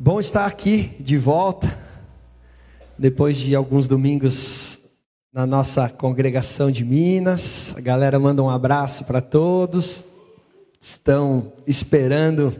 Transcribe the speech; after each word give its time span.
Bom 0.00 0.20
estar 0.20 0.46
aqui 0.46 0.92
de 1.00 1.18
volta, 1.18 1.76
depois 2.96 3.36
de 3.36 3.52
alguns 3.56 3.88
domingos 3.88 4.78
na 5.32 5.44
nossa 5.44 5.88
congregação 5.88 6.70
de 6.70 6.84
Minas. 6.84 7.74
A 7.76 7.80
galera 7.80 8.16
manda 8.16 8.40
um 8.40 8.48
abraço 8.48 9.04
para 9.04 9.20
todos. 9.20 10.04
Estão 10.80 11.52
esperando 11.66 12.54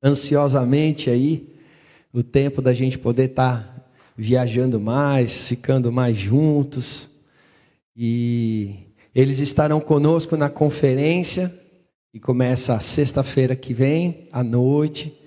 ansiosamente 0.00 1.10
aí 1.10 1.58
o 2.12 2.22
tempo 2.22 2.62
da 2.62 2.72
gente 2.72 3.00
poder 3.00 3.30
estar 3.30 3.64
tá 3.64 3.84
viajando 4.16 4.78
mais, 4.78 5.48
ficando 5.48 5.90
mais 5.90 6.16
juntos. 6.16 7.10
E 7.96 8.76
eles 9.12 9.40
estarão 9.40 9.80
conosco 9.80 10.36
na 10.36 10.48
conferência, 10.48 11.52
que 12.12 12.20
começa 12.20 12.78
sexta-feira 12.78 13.56
que 13.56 13.74
vem, 13.74 14.28
à 14.30 14.44
noite. 14.44 15.17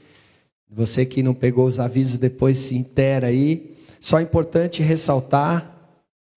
Você 0.73 1.05
que 1.05 1.21
não 1.21 1.33
pegou 1.33 1.65
os 1.65 1.81
avisos, 1.81 2.17
depois 2.17 2.57
se 2.57 2.75
intera 2.75 3.27
aí. 3.27 3.75
Só 3.99 4.19
é 4.19 4.21
importante 4.21 4.81
ressaltar 4.81 5.69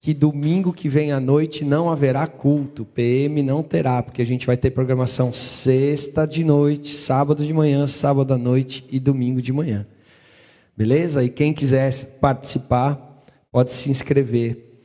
que 0.01 0.13
domingo 0.13 0.73
que 0.73 0.89
vem 0.89 1.13
à 1.13 1.21
noite 1.21 1.65
não 1.65 1.89
haverá 1.89 2.27
culto, 2.27 2.85
PM 2.85 3.43
não 3.43 3.63
terá, 3.63 4.03
porque 4.03 4.21
a 4.21 4.27
gente 4.27 4.47
vai 4.47 4.57
ter 4.57 4.71
programação 4.71 5.33
sexta 5.33 6.27
de 6.27 6.43
noite, 6.45 6.89
sábado 6.89 7.47
de 7.47 7.53
manhã, 7.53 7.87
sábado 7.87 8.35
à 8.35 8.37
noite 8.37 8.85
e 8.91 8.99
domingo 8.99 9.41
de 9.41 9.53
manhã. 9.53 9.87
Beleza? 10.77 11.23
E 11.23 11.29
quem 11.29 11.55
quiser 11.55 11.91
participar, 12.21 13.23
pode 13.53 13.71
se 13.71 13.89
inscrever 13.89 14.83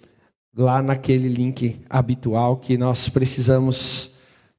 lá 0.55 0.81
naquele 0.81 1.27
link 1.27 1.81
habitual 1.89 2.57
que 2.57 2.77
nós 2.77 3.09
precisamos, 3.09 4.11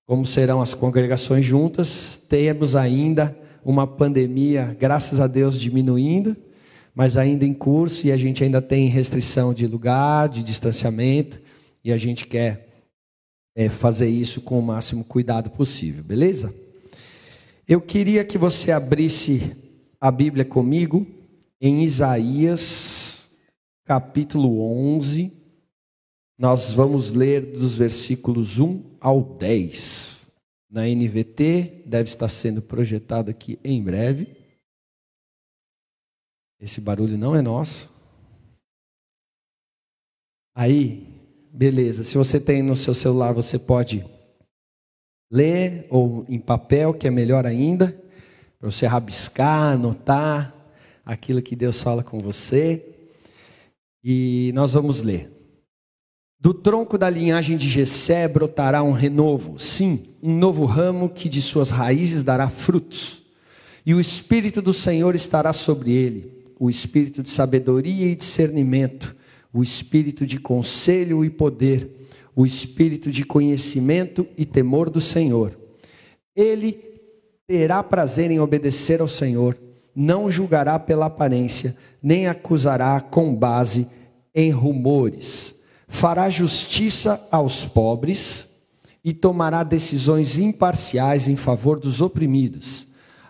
como 0.04 0.26
serão 0.26 0.60
as 0.60 0.74
congregações 0.74 1.46
juntas, 1.46 2.20
temos 2.28 2.74
ainda 2.74 3.34
uma 3.64 3.86
pandemia, 3.86 4.76
graças 4.78 5.20
a 5.20 5.26
Deus, 5.26 5.60
diminuindo, 5.60 6.36
mas 6.94 7.16
ainda 7.16 7.44
em 7.44 7.54
curso 7.54 8.06
e 8.06 8.12
a 8.12 8.16
gente 8.16 8.42
ainda 8.42 8.60
tem 8.60 8.88
restrição 8.88 9.54
de 9.54 9.66
lugar, 9.66 10.28
de 10.28 10.42
distanciamento, 10.42 11.40
e 11.84 11.92
a 11.92 11.96
gente 11.96 12.26
quer 12.26 12.68
é, 13.54 13.68
fazer 13.68 14.08
isso 14.08 14.40
com 14.40 14.58
o 14.58 14.62
máximo 14.62 15.04
cuidado 15.04 15.50
possível, 15.50 16.02
beleza? 16.02 16.54
Eu 17.66 17.80
queria 17.80 18.24
que 18.24 18.36
você 18.36 18.72
abrisse 18.72 19.56
a 20.00 20.10
Bíblia 20.10 20.44
comigo 20.44 21.06
em 21.60 21.84
Isaías, 21.84 23.30
capítulo 23.84 24.60
11. 24.96 25.32
Nós 26.38 26.72
vamos 26.72 27.12
ler 27.12 27.52
dos 27.52 27.76
versículos 27.76 28.58
1 28.58 28.82
ao 29.00 29.22
10 29.22 30.09
na 30.70 30.86
NVT, 30.86 31.82
deve 31.84 32.08
estar 32.08 32.28
sendo 32.28 32.62
projetado 32.62 33.30
aqui 33.30 33.58
em 33.64 33.82
breve. 33.82 34.36
Esse 36.60 36.80
barulho 36.80 37.18
não 37.18 37.34
é 37.34 37.42
nosso. 37.42 37.92
Aí, 40.54 41.06
beleza. 41.52 42.04
Se 42.04 42.16
você 42.16 42.38
tem 42.38 42.62
no 42.62 42.76
seu 42.76 42.94
celular, 42.94 43.32
você 43.32 43.58
pode 43.58 44.04
ler 45.30 45.86
ou 45.90 46.24
em 46.28 46.38
papel, 46.38 46.94
que 46.94 47.08
é 47.08 47.10
melhor 47.10 47.46
ainda, 47.46 47.90
para 48.58 48.70
você 48.70 48.86
rabiscar, 48.86 49.72
anotar 49.72 50.54
aquilo 51.04 51.42
que 51.42 51.56
Deus 51.56 51.82
fala 51.82 52.04
com 52.04 52.18
você. 52.18 52.84
E 54.04 54.52
nós 54.54 54.74
vamos 54.74 55.02
ler. 55.02 55.39
Do 56.40 56.54
tronco 56.54 56.96
da 56.96 57.10
linhagem 57.10 57.54
de 57.54 57.68
Jessé 57.68 58.26
brotará 58.26 58.82
um 58.82 58.92
renovo, 58.92 59.58
sim, 59.58 60.06
um 60.22 60.34
novo 60.34 60.64
ramo 60.64 61.10
que 61.10 61.28
de 61.28 61.42
suas 61.42 61.68
raízes 61.68 62.22
dará 62.22 62.48
frutos. 62.48 63.22
E 63.84 63.92
o 63.92 64.00
espírito 64.00 64.62
do 64.62 64.72
Senhor 64.72 65.14
estará 65.14 65.52
sobre 65.52 65.92
ele, 65.92 66.42
o 66.58 66.70
espírito 66.70 67.22
de 67.22 67.28
sabedoria 67.28 68.06
e 68.06 68.14
discernimento, 68.14 69.14
o 69.52 69.62
espírito 69.62 70.24
de 70.24 70.40
conselho 70.40 71.22
e 71.22 71.28
poder, 71.28 72.08
o 72.34 72.46
espírito 72.46 73.10
de 73.10 73.22
conhecimento 73.22 74.26
e 74.34 74.46
temor 74.46 74.88
do 74.88 75.00
Senhor. 75.00 75.58
Ele 76.34 76.72
terá 77.46 77.82
prazer 77.82 78.30
em 78.30 78.40
obedecer 78.40 79.02
ao 79.02 79.08
Senhor, 79.08 79.58
não 79.94 80.30
julgará 80.30 80.78
pela 80.78 81.04
aparência, 81.04 81.76
nem 82.02 82.28
acusará 82.28 82.98
com 82.98 83.34
base 83.34 83.86
em 84.34 84.50
rumores 84.50 85.59
fará 85.90 86.30
justiça 86.30 87.20
aos 87.32 87.64
pobres 87.64 88.48
e 89.04 89.12
tomará 89.12 89.64
decisões 89.64 90.38
imparciais 90.38 91.26
em 91.28 91.34
favor 91.34 91.80
dos 91.80 92.00
oprimidos. 92.00 92.86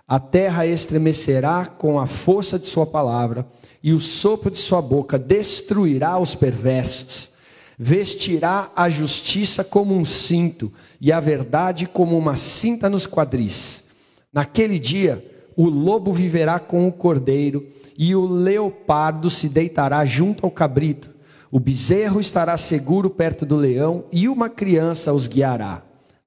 A 0.07 0.21
terra 0.21 0.67
estremecerá 0.67 1.65
com 1.65 1.99
a 1.99 2.07
força 2.07 2.59
de 2.59 2.67
sua 2.67 2.85
palavra, 2.87 3.47
e 3.83 3.95
o 3.95 3.99
sopro 3.99 4.51
de 4.51 4.59
sua 4.59 4.83
boca 4.83 5.19
destruirá 5.19 6.19
os 6.19 6.35
perversos. 6.35 7.31
Vestirá 7.79 8.71
a 8.77 8.91
justiça 8.91 9.65
como 9.65 9.97
um 9.97 10.05
cinto, 10.05 10.71
e 11.01 11.11
a 11.11 11.19
verdade 11.19 11.87
como 11.87 12.19
uma 12.19 12.37
cinta 12.37 12.91
nos 12.91 13.07
quadris. 13.07 13.85
Naquele 14.33 14.79
dia, 14.79 15.25
o 15.57 15.69
lobo 15.69 16.13
viverá 16.13 16.59
com 16.59 16.87
o 16.87 16.93
cordeiro, 16.93 17.67
e 17.97 18.15
o 18.15 18.27
leopardo 18.27 19.31
se 19.31 19.49
deitará 19.49 20.05
junto 20.05 20.45
ao 20.45 20.51
cabrito 20.51 21.20
o 21.51 21.59
bezerro 21.59 22.21
estará 22.21 22.57
seguro 22.57 23.11
perto 23.11 23.45
do 23.45 23.57
leão 23.57 24.05
e 24.13 24.29
uma 24.29 24.49
criança 24.49 25.13
os 25.13 25.27
guiará. 25.27 25.83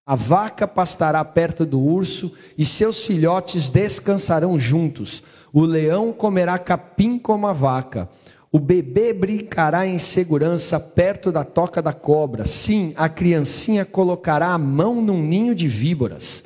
A 0.05 0.15
vaca 0.15 0.67
pastará 0.67 1.23
perto 1.23 1.65
do 1.65 1.79
urso 1.79 2.33
e 2.57 2.65
seus 2.65 3.05
filhotes 3.05 3.69
descansarão 3.69 4.59
juntos. 4.59 5.23
O 5.53 5.61
leão 5.61 6.11
comerá 6.11 6.59
capim 6.59 7.17
como 7.17 7.47
a 7.47 7.53
vaca. 7.53 8.09
O 8.51 8.59
bebê 8.59 9.13
brincará 9.13 9.87
em 9.87 9.97
segurança 9.97 10.77
perto 10.77 11.31
da 11.31 11.45
toca 11.45 11.81
da 11.81 11.93
cobra. 11.93 12.45
Sim, 12.45 12.93
a 12.97 13.07
criancinha 13.07 13.85
colocará 13.85 14.49
a 14.49 14.57
mão 14.57 15.01
num 15.01 15.23
ninho 15.23 15.55
de 15.55 15.69
víboras. 15.69 16.43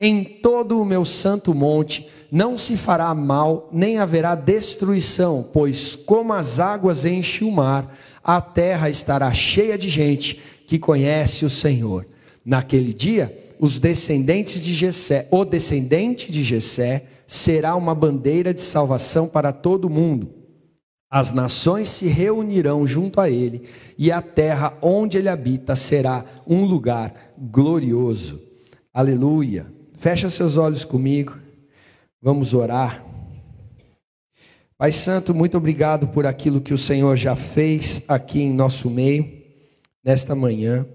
Em 0.00 0.22
todo 0.22 0.80
o 0.80 0.84
meu 0.84 1.04
santo 1.04 1.52
monte 1.52 2.08
não 2.30 2.56
se 2.56 2.76
fará 2.76 3.12
mal, 3.12 3.68
nem 3.72 3.98
haverá 3.98 4.36
destruição, 4.36 5.46
pois 5.52 5.96
como 5.96 6.32
as 6.32 6.60
águas 6.60 7.04
enchem 7.04 7.46
o 7.46 7.50
mar, 7.50 7.92
a 8.22 8.40
terra 8.40 8.90
estará 8.90 9.32
cheia 9.32 9.76
de 9.76 9.88
gente 9.88 10.40
que 10.66 10.78
conhece 10.78 11.44
o 11.44 11.50
Senhor. 11.50 12.06
Naquele 12.44 12.94
dia, 12.94 13.36
os 13.58 13.78
descendentes 13.78 14.62
de 14.62 14.74
Jessé, 14.74 15.26
o 15.30 15.44
descendente 15.44 16.30
de 16.30 16.42
Jessé, 16.42 17.04
será 17.26 17.76
uma 17.76 17.94
bandeira 17.94 18.52
de 18.54 18.60
salvação 18.60 19.28
para 19.28 19.52
todo 19.52 19.84
o 19.84 19.90
mundo. 19.90 20.34
As 21.10 21.32
nações 21.32 21.88
se 21.88 22.06
reunirão 22.06 22.86
junto 22.86 23.20
a 23.20 23.28
ele, 23.28 23.64
e 23.98 24.12
a 24.12 24.22
terra 24.22 24.76
onde 24.80 25.18
ele 25.18 25.28
habita 25.28 25.74
será 25.74 26.24
um 26.46 26.64
lugar 26.64 27.34
glorioso. 27.36 28.40
Aleluia. 28.94 29.66
Fecha 29.98 30.30
seus 30.30 30.56
olhos 30.56 30.84
comigo. 30.84 31.36
Vamos 32.22 32.54
orar. 32.54 33.09
Pai 34.80 34.92
Santo, 34.92 35.34
muito 35.34 35.58
obrigado 35.58 36.08
por 36.08 36.26
aquilo 36.26 36.58
que 36.58 36.72
o 36.72 36.78
Senhor 36.78 37.14
já 37.14 37.36
fez 37.36 38.00
aqui 38.08 38.40
em 38.40 38.50
nosso 38.50 38.88
meio, 38.88 39.30
nesta 40.02 40.34
manhã. 40.34 40.86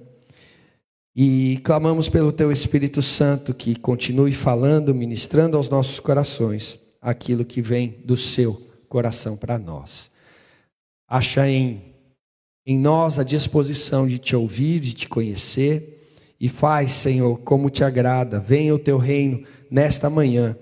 E 1.15 1.59
clamamos 1.63 2.09
pelo 2.09 2.31
Teu 2.31 2.51
Espírito 2.51 2.99
Santo 3.03 3.53
que 3.53 3.75
continue 3.75 4.31
falando, 4.31 4.95
ministrando 4.95 5.55
aos 5.55 5.69
nossos 5.69 5.99
corações 5.99 6.79
aquilo 6.99 7.45
que 7.45 7.61
vem 7.61 8.01
do 8.03 8.17
Seu 8.17 8.59
coração 8.89 9.37
para 9.37 9.59
nós. 9.59 10.09
Acha 11.07 11.47
em, 11.47 11.93
em 12.65 12.79
nós 12.79 13.19
a 13.19 13.23
disposição 13.23 14.07
de 14.07 14.17
Te 14.17 14.35
ouvir, 14.35 14.79
de 14.79 14.95
Te 14.95 15.07
conhecer. 15.07 16.09
E 16.39 16.49
faz, 16.49 16.91
Senhor, 16.91 17.37
como 17.41 17.69
te 17.69 17.83
agrada. 17.83 18.39
Venha 18.39 18.73
o 18.73 18.79
Teu 18.79 18.97
reino 18.97 19.43
nesta 19.69 20.09
manhã 20.09 20.57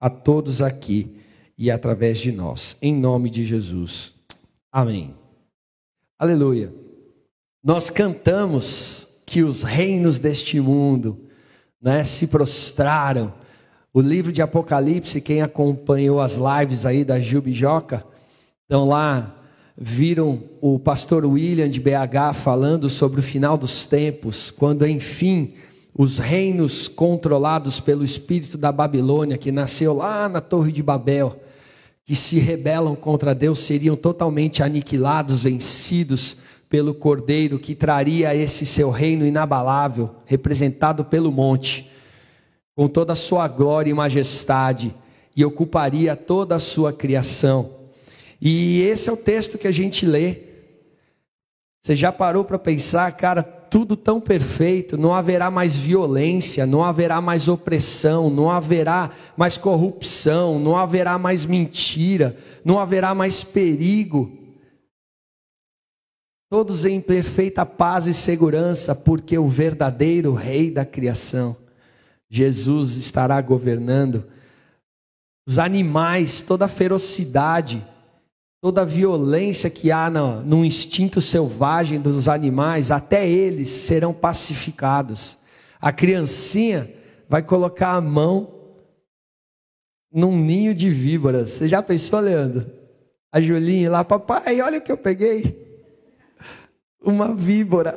a 0.00 0.10
todos 0.10 0.60
aqui 0.60 1.22
e 1.56 1.70
através 1.70 2.18
de 2.18 2.32
nós. 2.32 2.76
Em 2.80 2.94
nome 2.94 3.30
de 3.30 3.44
Jesus. 3.44 4.14
Amém. 4.70 5.14
Aleluia. 6.18 6.72
Nós 7.62 7.90
cantamos 7.90 9.08
que 9.24 9.42
os 9.42 9.62
reinos 9.62 10.18
deste 10.18 10.60
mundo 10.60 11.18
né, 11.80 12.04
se 12.04 12.26
prostraram. 12.26 13.32
O 13.92 14.00
livro 14.00 14.32
de 14.32 14.42
Apocalipse, 14.42 15.20
quem 15.20 15.42
acompanhou 15.42 16.20
as 16.20 16.36
lives 16.36 16.84
aí 16.84 17.04
da 17.04 17.20
Gil 17.20 17.40
Bijoca, 17.40 18.04
estão 18.62 18.88
lá, 18.88 19.34
viram 19.76 20.42
o 20.60 20.78
pastor 20.78 21.24
William 21.24 21.68
de 21.68 21.80
BH 21.80 22.34
falando 22.34 22.88
sobre 22.90 23.20
o 23.20 23.22
final 23.22 23.56
dos 23.56 23.84
tempos, 23.86 24.50
quando 24.50 24.86
enfim 24.86 25.54
os 25.96 26.18
reinos 26.18 26.88
controlados 26.88 27.78
pelo 27.78 28.04
espírito 28.04 28.58
da 28.58 28.72
Babilônia, 28.72 29.38
que 29.38 29.52
nasceu 29.52 29.94
lá 29.94 30.28
na 30.28 30.40
Torre 30.40 30.72
de 30.72 30.82
Babel, 30.82 31.40
que 32.04 32.14
se 32.14 32.38
rebelam 32.38 32.94
contra 32.94 33.34
Deus 33.34 33.60
seriam 33.60 33.96
totalmente 33.96 34.62
aniquilados, 34.62 35.42
vencidos 35.42 36.36
pelo 36.68 36.94
Cordeiro 36.94 37.58
que 37.58 37.74
traria 37.74 38.34
esse 38.34 38.66
seu 38.66 38.90
reino 38.90 39.26
inabalável, 39.26 40.16
representado 40.26 41.04
pelo 41.04 41.30
monte, 41.32 41.90
com 42.74 42.88
toda 42.88 43.12
a 43.12 43.16
sua 43.16 43.46
glória 43.48 43.90
e 43.90 43.94
majestade. 43.94 44.94
e 45.36 45.44
ocuparia 45.44 46.14
toda 46.14 46.54
a 46.54 46.60
sua 46.60 46.92
criação. 46.92 47.74
E 48.40 48.82
esse 48.82 49.08
é 49.08 49.12
o 49.12 49.16
texto 49.16 49.58
que 49.58 49.66
a 49.66 49.72
gente 49.72 50.06
lê. 50.06 50.36
Você 51.82 51.96
já 51.96 52.12
parou 52.12 52.44
para 52.44 52.56
pensar, 52.56 53.10
cara, 53.16 53.42
tudo 53.74 53.96
tão 53.96 54.20
perfeito, 54.20 54.96
não 54.96 55.12
haverá 55.12 55.50
mais 55.50 55.74
violência, 55.74 56.64
não 56.64 56.84
haverá 56.84 57.20
mais 57.20 57.48
opressão, 57.48 58.30
não 58.30 58.48
haverá 58.48 59.10
mais 59.36 59.56
corrupção, 59.56 60.60
não 60.60 60.76
haverá 60.76 61.18
mais 61.18 61.44
mentira, 61.44 62.36
não 62.64 62.78
haverá 62.78 63.16
mais 63.16 63.42
perigo. 63.42 64.30
Todos 66.48 66.84
em 66.84 67.00
perfeita 67.00 67.66
paz 67.66 68.06
e 68.06 68.14
segurança, 68.14 68.94
porque 68.94 69.36
o 69.36 69.48
verdadeiro 69.48 70.34
Rei 70.34 70.70
da 70.70 70.84
criação, 70.84 71.56
Jesus, 72.30 72.94
estará 72.94 73.40
governando. 73.40 74.24
Os 75.48 75.58
animais, 75.58 76.40
toda 76.40 76.66
a 76.66 76.68
ferocidade, 76.68 77.84
toda 78.64 78.80
a 78.80 78.86
violência 78.86 79.68
que 79.68 79.92
há 79.92 80.08
no, 80.08 80.40
no 80.40 80.64
instinto 80.64 81.20
selvagem 81.20 82.00
dos 82.00 82.28
animais, 82.28 82.90
até 82.90 83.28
eles 83.28 83.68
serão 83.68 84.10
pacificados. 84.14 85.36
A 85.78 85.92
criancinha 85.92 86.90
vai 87.28 87.42
colocar 87.42 87.90
a 87.90 88.00
mão 88.00 88.54
num 90.10 90.34
ninho 90.34 90.74
de 90.74 90.88
víboras. 90.88 91.50
Você 91.50 91.68
já 91.68 91.82
pensou, 91.82 92.20
Leandro? 92.20 92.64
A 93.30 93.38
Julinha 93.38 93.90
lá, 93.90 94.02
papai, 94.02 94.62
olha 94.62 94.78
o 94.78 94.80
que 94.80 94.92
eu 94.92 94.96
peguei. 94.96 95.78
Uma 97.04 97.34
víbora. 97.34 97.94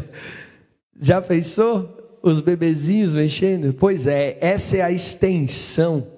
já 0.96 1.20
pensou? 1.20 2.18
Os 2.22 2.40
bebezinhos 2.40 3.12
mexendo? 3.12 3.74
Pois 3.74 4.06
é, 4.06 4.38
essa 4.40 4.78
é 4.78 4.80
a 4.80 4.90
extensão 4.90 6.10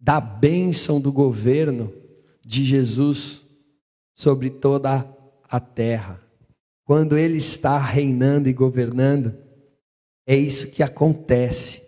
da 0.00 0.18
bênção 0.18 0.98
do 0.98 1.12
governo 1.12 1.99
de 2.50 2.64
Jesus 2.64 3.44
sobre 4.12 4.50
toda 4.50 5.06
a 5.48 5.60
terra. 5.60 6.20
Quando 6.84 7.16
Ele 7.16 7.38
está 7.38 7.78
reinando 7.78 8.48
e 8.48 8.52
governando, 8.52 9.32
é 10.26 10.34
isso 10.34 10.66
que 10.66 10.82
acontece. 10.82 11.80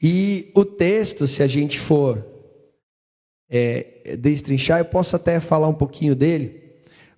E 0.00 0.52
o 0.54 0.64
texto, 0.64 1.26
se 1.26 1.42
a 1.42 1.48
gente 1.48 1.80
for 1.80 2.24
é, 3.50 4.16
destrinchar, 4.20 4.78
eu 4.78 4.84
posso 4.84 5.16
até 5.16 5.40
falar 5.40 5.66
um 5.66 5.74
pouquinho 5.74 6.14
dele. 6.14 6.62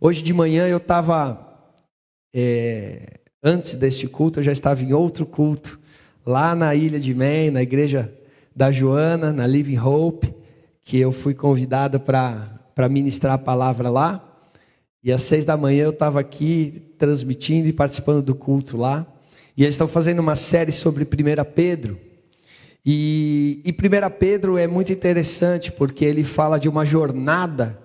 Hoje 0.01 0.23
de 0.23 0.33
manhã 0.33 0.67
eu 0.67 0.79
estava, 0.79 1.75
é, 2.35 3.21
antes 3.43 3.75
deste 3.75 4.09
culto, 4.09 4.41
eu 4.41 4.43
já 4.43 4.53
estava 4.53 4.83
em 4.83 4.95
outro 4.95 5.27
culto, 5.27 5.79
lá 6.25 6.55
na 6.55 6.75
ilha 6.75 6.99
de 6.99 7.15
Man, 7.15 7.51
na 7.53 7.63
igreja 7.63 8.11
da 8.57 8.73
Joana, 8.73 9.35
na 9.35 9.47
Living 9.47 9.79
Hope, 9.79 10.35
que 10.81 10.99
eu 10.99 11.13
fui 11.13 11.35
convidado 11.35 12.01
para 12.01 12.54
para 12.75 12.89
ministrar 12.89 13.35
a 13.35 13.39
palavra 13.39 13.89
lá. 13.89 14.23
E 15.03 15.13
às 15.13 15.23
seis 15.23 15.45
da 15.45 15.57
manhã 15.57 15.85
eu 15.85 15.91
estava 15.91 16.21
aqui 16.21 16.95
transmitindo 16.99 17.69
e 17.69 17.73
participando 17.73 18.23
do 18.23 18.35
culto 18.35 18.77
lá. 18.77 19.07
E 19.57 19.63
eles 19.63 19.75
estão 19.75 19.87
fazendo 19.87 20.19
uma 20.21 20.35
série 20.35 20.73
sobre 20.73 21.05
1 21.05 21.09
Pedro. 21.55 21.99
E, 22.85 23.63
e 23.65 23.71
1 23.71 24.11
Pedro 24.19 24.59
é 24.59 24.67
muito 24.67 24.93
interessante 24.93 25.71
porque 25.71 26.05
ele 26.05 26.25
fala 26.25 26.59
de 26.59 26.69
uma 26.69 26.85
jornada 26.85 27.79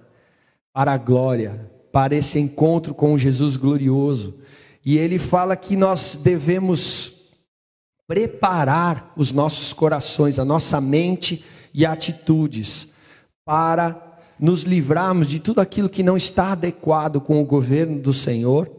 para 0.73 0.93
a 0.93 0.97
glória, 0.97 1.69
para 1.91 2.15
esse 2.15 2.39
encontro 2.39 2.93
com 2.93 3.17
Jesus 3.17 3.57
glorioso. 3.57 4.39
E 4.85 4.97
ele 4.97 5.19
fala 5.19 5.55
que 5.55 5.75
nós 5.75 6.19
devemos 6.23 7.13
preparar 8.07 9.13
os 9.15 9.31
nossos 9.31 9.71
corações, 9.71 10.39
a 10.39 10.45
nossa 10.45 10.81
mente 10.81 11.45
e 11.73 11.85
atitudes 11.85 12.89
para 13.45 14.08
nos 14.39 14.63
livrarmos 14.63 15.27
de 15.27 15.39
tudo 15.39 15.59
aquilo 15.59 15.89
que 15.89 16.01
não 16.01 16.15
está 16.15 16.53
adequado 16.53 17.19
com 17.19 17.41
o 17.41 17.45
governo 17.45 17.99
do 17.99 18.13
Senhor 18.13 18.69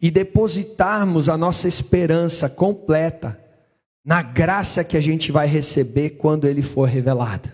e 0.00 0.10
depositarmos 0.10 1.28
a 1.28 1.36
nossa 1.36 1.66
esperança 1.66 2.48
completa 2.48 3.40
na 4.04 4.22
graça 4.22 4.84
que 4.84 4.96
a 4.96 5.00
gente 5.00 5.32
vai 5.32 5.46
receber 5.46 6.10
quando 6.10 6.46
ele 6.46 6.62
for 6.62 6.86
revelado. 6.86 7.50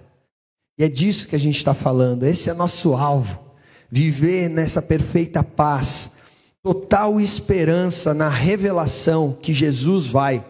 E 0.76 0.84
é 0.84 0.88
disso 0.88 1.28
que 1.28 1.36
a 1.36 1.38
gente 1.38 1.56
está 1.56 1.74
falando, 1.74 2.24
esse 2.24 2.50
é 2.50 2.54
nosso 2.54 2.94
alvo. 2.94 3.38
Viver 3.90 4.48
nessa 4.48 4.82
perfeita 4.82 5.42
paz, 5.42 6.12
total 6.62 7.20
esperança 7.20 8.12
na 8.12 8.28
revelação 8.28 9.36
que 9.40 9.54
Jesus 9.54 10.06
vai 10.06 10.44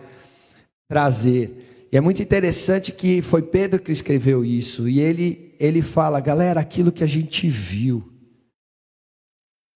trazer. 0.88 1.88
E 1.92 1.96
é 1.96 2.00
muito 2.00 2.22
interessante 2.22 2.92
que 2.92 3.20
foi 3.22 3.42
Pedro 3.42 3.80
que 3.80 3.92
escreveu 3.92 4.44
isso, 4.44 4.88
e 4.88 5.00
ele 5.00 5.49
ele 5.60 5.82
fala, 5.82 6.18
galera, 6.20 6.58
aquilo 6.58 6.90
que 6.90 7.04
a 7.04 7.06
gente 7.06 7.46
viu. 7.46 8.10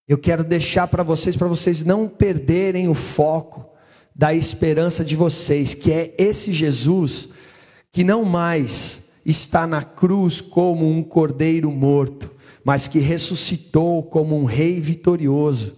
Eu 0.09 0.17
quero 0.17 0.43
deixar 0.43 0.89
para 0.89 1.03
vocês, 1.03 1.37
para 1.37 1.47
vocês 1.47 1.85
não 1.85 2.09
perderem 2.09 2.89
o 2.89 2.95
foco 2.95 3.71
da 4.17 4.33
esperança 4.33 5.05
de 5.05 5.15
vocês, 5.15 5.75
que 5.75 5.93
é 5.93 6.15
esse 6.17 6.53
Jesus 6.53 7.29
que 7.93 8.03
não 8.03 8.25
mais 8.25 9.11
está 9.27 9.67
na 9.67 9.83
cruz 9.83 10.41
como 10.41 10.91
um 10.91 11.03
cordeiro 11.03 11.71
morto, 11.71 12.31
mas 12.65 12.89
que 12.89 12.99
ressuscitou 12.99 14.03
como 14.03 14.39
um 14.39 14.45
rei 14.45 14.81
vitorioso. 14.81 15.77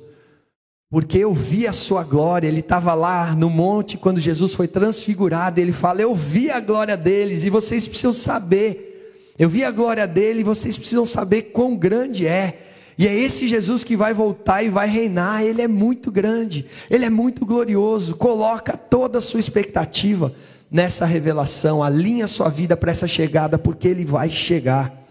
Porque 0.88 1.18
eu 1.18 1.34
vi 1.34 1.66
a 1.66 1.72
sua 1.72 2.04
glória, 2.04 2.46
ele 2.46 2.60
estava 2.60 2.94
lá 2.94 3.34
no 3.34 3.50
monte 3.50 3.96
quando 3.96 4.20
Jesus 4.20 4.54
foi 4.54 4.68
transfigurado, 4.68 5.60
ele 5.60 5.72
fala: 5.72 6.00
Eu 6.00 6.14
vi 6.14 6.50
a 6.50 6.60
glória 6.60 6.96
deles, 6.96 7.44
e 7.44 7.50
vocês 7.50 7.88
precisam 7.88 8.12
saber 8.12 8.95
eu 9.38 9.48
vi 9.48 9.64
a 9.64 9.70
glória 9.70 10.06
dele 10.06 10.40
e 10.40 10.44
vocês 10.44 10.78
precisam 10.78 11.04
saber 11.04 11.42
quão 11.52 11.76
grande 11.76 12.26
é. 12.26 12.62
E 12.98 13.06
é 13.06 13.14
esse 13.14 13.46
Jesus 13.46 13.84
que 13.84 13.96
vai 13.96 14.14
voltar 14.14 14.62
e 14.62 14.70
vai 14.70 14.88
reinar. 14.88 15.44
Ele 15.44 15.60
é 15.60 15.68
muito 15.68 16.10
grande, 16.10 16.66
ele 16.90 17.04
é 17.04 17.10
muito 17.10 17.44
glorioso. 17.44 18.16
Coloca 18.16 18.76
toda 18.76 19.18
a 19.18 19.22
sua 19.22 19.40
expectativa 19.40 20.34
nessa 20.70 21.04
revelação, 21.04 21.82
alinha 21.82 22.26
sua 22.26 22.48
vida 22.48 22.76
para 22.76 22.90
essa 22.90 23.06
chegada, 23.06 23.58
porque 23.58 23.86
ele 23.86 24.04
vai 24.04 24.30
chegar. 24.30 25.04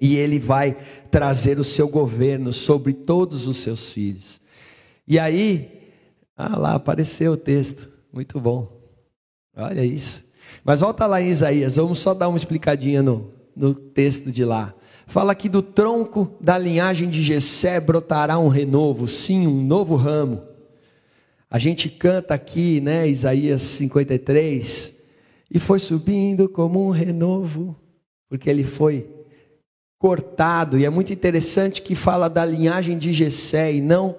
E 0.00 0.16
ele 0.16 0.38
vai 0.38 0.76
trazer 1.10 1.58
o 1.58 1.64
seu 1.64 1.88
governo 1.88 2.52
sobre 2.52 2.92
todos 2.92 3.46
os 3.46 3.58
seus 3.58 3.90
filhos. 3.90 4.40
E 5.06 5.18
aí, 5.18 5.92
ah 6.36 6.58
lá, 6.58 6.74
apareceu 6.74 7.32
o 7.32 7.36
texto. 7.36 7.88
Muito 8.12 8.40
bom. 8.40 8.72
Olha 9.56 9.84
isso. 9.84 10.24
Mas 10.64 10.80
volta 10.80 11.06
lá 11.06 11.20
em 11.20 11.28
Isaías, 11.28 11.76
vamos 11.76 11.98
só 11.98 12.14
dar 12.14 12.28
uma 12.28 12.38
explicadinha 12.38 13.02
no, 13.02 13.30
no 13.54 13.74
texto 13.74 14.32
de 14.32 14.44
lá. 14.44 14.74
Fala 15.06 15.34
que 15.34 15.48
do 15.48 15.62
tronco 15.62 16.34
da 16.40 16.56
linhagem 16.56 17.08
de 17.08 17.22
Jessé 17.22 17.78
brotará 17.78 18.38
um 18.38 18.48
renovo, 18.48 19.06
sim, 19.06 19.46
um 19.46 19.62
novo 19.62 19.96
ramo. 19.96 20.42
A 21.50 21.58
gente 21.58 21.88
canta 21.88 22.34
aqui, 22.34 22.80
né, 22.80 23.06
Isaías 23.06 23.62
53, 23.62 24.94
e 25.52 25.60
foi 25.60 25.78
subindo 25.78 26.48
como 26.48 26.84
um 26.84 26.90
renovo, 26.90 27.76
porque 28.28 28.48
ele 28.50 28.64
foi 28.64 29.08
cortado, 29.98 30.78
e 30.78 30.84
é 30.84 30.90
muito 30.90 31.12
interessante 31.12 31.80
que 31.80 31.94
fala 31.94 32.28
da 32.28 32.44
linhagem 32.44 32.98
de 32.98 33.12
Jessé 33.12 33.72
e 33.72 33.80
não 33.80 34.16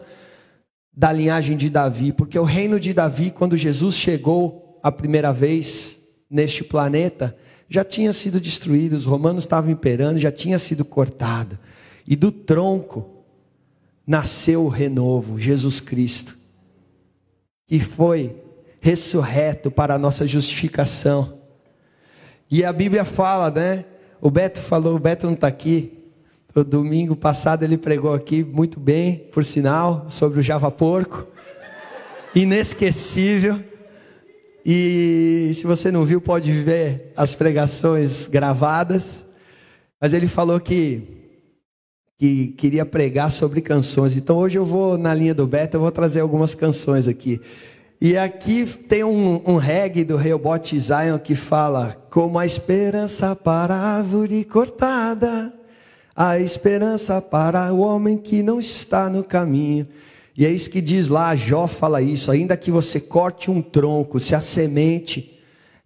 da 0.96 1.12
linhagem 1.12 1.58
de 1.58 1.70
Davi, 1.70 2.14
porque 2.14 2.40
o 2.40 2.44
reino 2.44 2.80
de 2.80 2.94
Davi, 2.94 3.32
quando 3.32 3.58
Jesus 3.58 3.96
chegou 3.96 4.80
a 4.82 4.92
primeira 4.92 5.34
vez 5.34 5.95
neste 6.30 6.64
planeta, 6.64 7.36
já 7.70 7.84
tinha 7.84 8.14
sido 8.14 8.40
destruído, 8.40 8.94
os 8.94 9.06
romanos 9.06 9.44
estavam 9.44 9.72
imperando, 9.72 10.20
já 10.20 10.32
tinha 10.32 10.60
sido 10.60 10.86
cortado. 10.86 11.58
E 12.08 12.16
do 12.16 12.32
tronco 12.32 13.24
nasceu 14.06 14.66
o 14.66 14.70
renovo, 14.70 15.40
Jesus 15.40 15.80
Cristo, 15.80 16.38
que 17.68 17.80
foi 17.80 18.36
ressurreto 18.80 19.72
para 19.72 19.96
a 19.96 19.98
nossa 19.98 20.28
justificação. 20.28 21.40
E 22.52 22.64
a 22.64 22.72
Bíblia 22.72 23.04
fala, 23.04 23.50
né? 23.50 23.86
O 24.22 24.30
Beto 24.30 24.60
falou, 24.60 24.96
o 24.96 25.00
Beto 25.00 25.26
não 25.26 25.34
está 25.34 25.48
aqui. 25.48 25.92
O 26.56 26.64
domingo 26.64 27.16
passado 27.16 27.64
ele 27.64 27.78
pregou 27.78 28.14
aqui 28.14 28.44
muito 28.44 28.80
bem, 28.80 29.28
por 29.32 29.44
sinal, 29.44 30.06
sobre 30.08 30.40
o 30.40 30.44
Java 30.44 30.70
Porco. 30.70 31.28
Inesquecível. 32.34 33.60
E 34.66 35.52
se 35.54 35.68
você 35.68 35.92
não 35.92 36.04
viu, 36.04 36.20
pode 36.20 36.52
ver 36.52 37.12
as 37.16 37.36
pregações 37.36 38.28
gravadas. 38.28 39.26
Mas 40.02 40.14
ele 40.14 40.28
falou 40.28 40.60
que 40.60 41.16
que 42.18 42.48
queria 42.58 42.86
pregar 42.86 43.30
sobre 43.30 43.62
canções. 43.62 44.16
Então 44.16 44.38
hoje 44.38 44.58
eu 44.58 44.66
vou 44.66 44.98
na 44.98 45.14
linha 45.14 45.36
do 45.36 45.46
Beto, 45.46 45.78
eu 45.78 45.82
vou 45.82 45.92
trazer 45.92 46.22
algumas 46.22 46.56
canções 46.56 47.08
aqui. 47.08 47.42
E 48.00 48.18
aqui 48.18 48.66
tem 48.66 49.04
um, 49.04 49.42
um 49.46 49.58
reggae 49.58 50.04
do 50.04 50.16
Rehoboth 50.16 50.78
Zion 50.80 51.18
que 51.20 51.36
fala: 51.36 51.96
Como 52.10 52.40
a 52.40 52.46
esperança 52.46 53.36
para 53.36 53.74
a 53.76 53.98
árvore 53.98 54.44
cortada, 54.46 55.54
a 56.16 56.40
esperança 56.40 57.22
para 57.22 57.74
o 57.74 57.80
homem 57.80 58.18
que 58.18 58.42
não 58.42 58.60
está 58.60 59.10
no 59.10 59.24
caminho. 59.24 59.88
E 60.38 60.46
é 60.46 60.52
isso 60.52 60.70
que 60.70 60.82
diz 60.82 61.08
lá, 61.08 61.34
Jó 61.36 61.66
fala 61.68 62.02
isso, 62.02 62.30
ainda 62.30 62.58
que 62.58 62.70
você 62.70 63.00
corte 63.00 63.50
um 63.50 63.62
tronco, 63.62 64.20
se 64.20 64.36
a 64.36 64.42
semente 64.42 65.40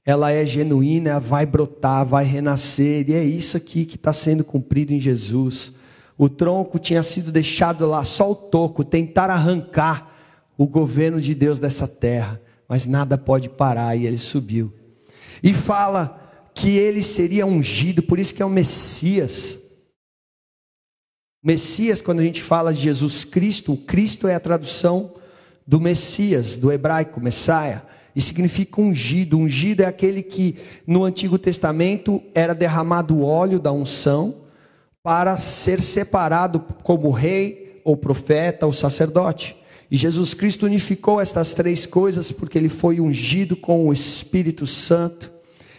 ela 0.03 0.31
é 0.31 0.43
genuína, 0.43 1.19
vai 1.19 1.45
brotar, 1.45 2.03
vai 2.03 2.25
renascer, 2.25 3.07
e 3.07 3.13
é 3.13 3.23
isso 3.23 3.55
aqui 3.55 3.85
que 3.85 3.95
está 3.95 4.11
sendo 4.11 4.43
cumprido 4.43 4.91
em 4.91 4.99
Jesus. 4.99 5.73
O 6.17 6.27
tronco 6.27 6.79
tinha 6.79 7.03
sido 7.03 7.31
deixado 7.31 7.87
lá, 7.87 8.03
só 8.03 8.31
o 8.31 8.35
toco, 8.35 8.83
tentar 8.83 9.29
arrancar 9.29 10.11
o 10.57 10.65
governo 10.65 11.21
de 11.21 11.35
Deus 11.35 11.59
dessa 11.59 11.87
terra, 11.87 12.41
mas 12.67 12.87
nada 12.87 13.19
pode 13.19 13.49
parar, 13.49 13.95
e 13.95 14.07
ele 14.07 14.17
subiu. 14.17 14.73
E 15.43 15.53
fala 15.53 16.49
que 16.55 16.75
ele 16.75 17.03
seria 17.03 17.45
ungido, 17.45 18.01
por 18.01 18.19
isso 18.19 18.33
que 18.33 18.41
é 18.41 18.45
o 18.45 18.49
Messias. 18.49 19.59
Messias, 21.41 22.01
quando 22.01 22.19
a 22.19 22.23
gente 22.23 22.41
fala 22.43 22.73
de 22.73 22.81
Jesus 22.81 23.23
Cristo, 23.23 23.71
o 23.71 23.77
Cristo 23.77 24.27
é 24.27 24.35
a 24.35 24.39
tradução 24.41 25.13
do 25.65 25.79
Messias, 25.79 26.57
do 26.57 26.69
hebraico, 26.69 27.21
Messiah, 27.21 27.81
e 28.13 28.21
significa 28.21 28.81
ungido. 28.81 29.37
Ungido 29.37 29.81
é 29.81 29.85
aquele 29.85 30.21
que 30.21 30.57
no 30.85 31.05
Antigo 31.05 31.37
Testamento 31.37 32.21
era 32.35 32.53
derramado 32.53 33.21
óleo 33.21 33.57
da 33.57 33.71
unção 33.71 34.41
para 35.01 35.37
ser 35.37 35.81
separado 35.81 36.59
como 36.83 37.09
rei, 37.09 37.81
ou 37.85 37.95
profeta, 37.95 38.65
ou 38.65 38.73
sacerdote. 38.73 39.55
E 39.89 39.95
Jesus 39.95 40.33
Cristo 40.33 40.65
unificou 40.65 41.21
estas 41.21 41.53
três 41.53 41.85
coisas 41.85 42.33
porque 42.33 42.57
ele 42.57 42.69
foi 42.69 42.99
ungido 42.99 43.55
com 43.55 43.87
o 43.87 43.93
Espírito 43.93 44.67
Santo. 44.67 45.31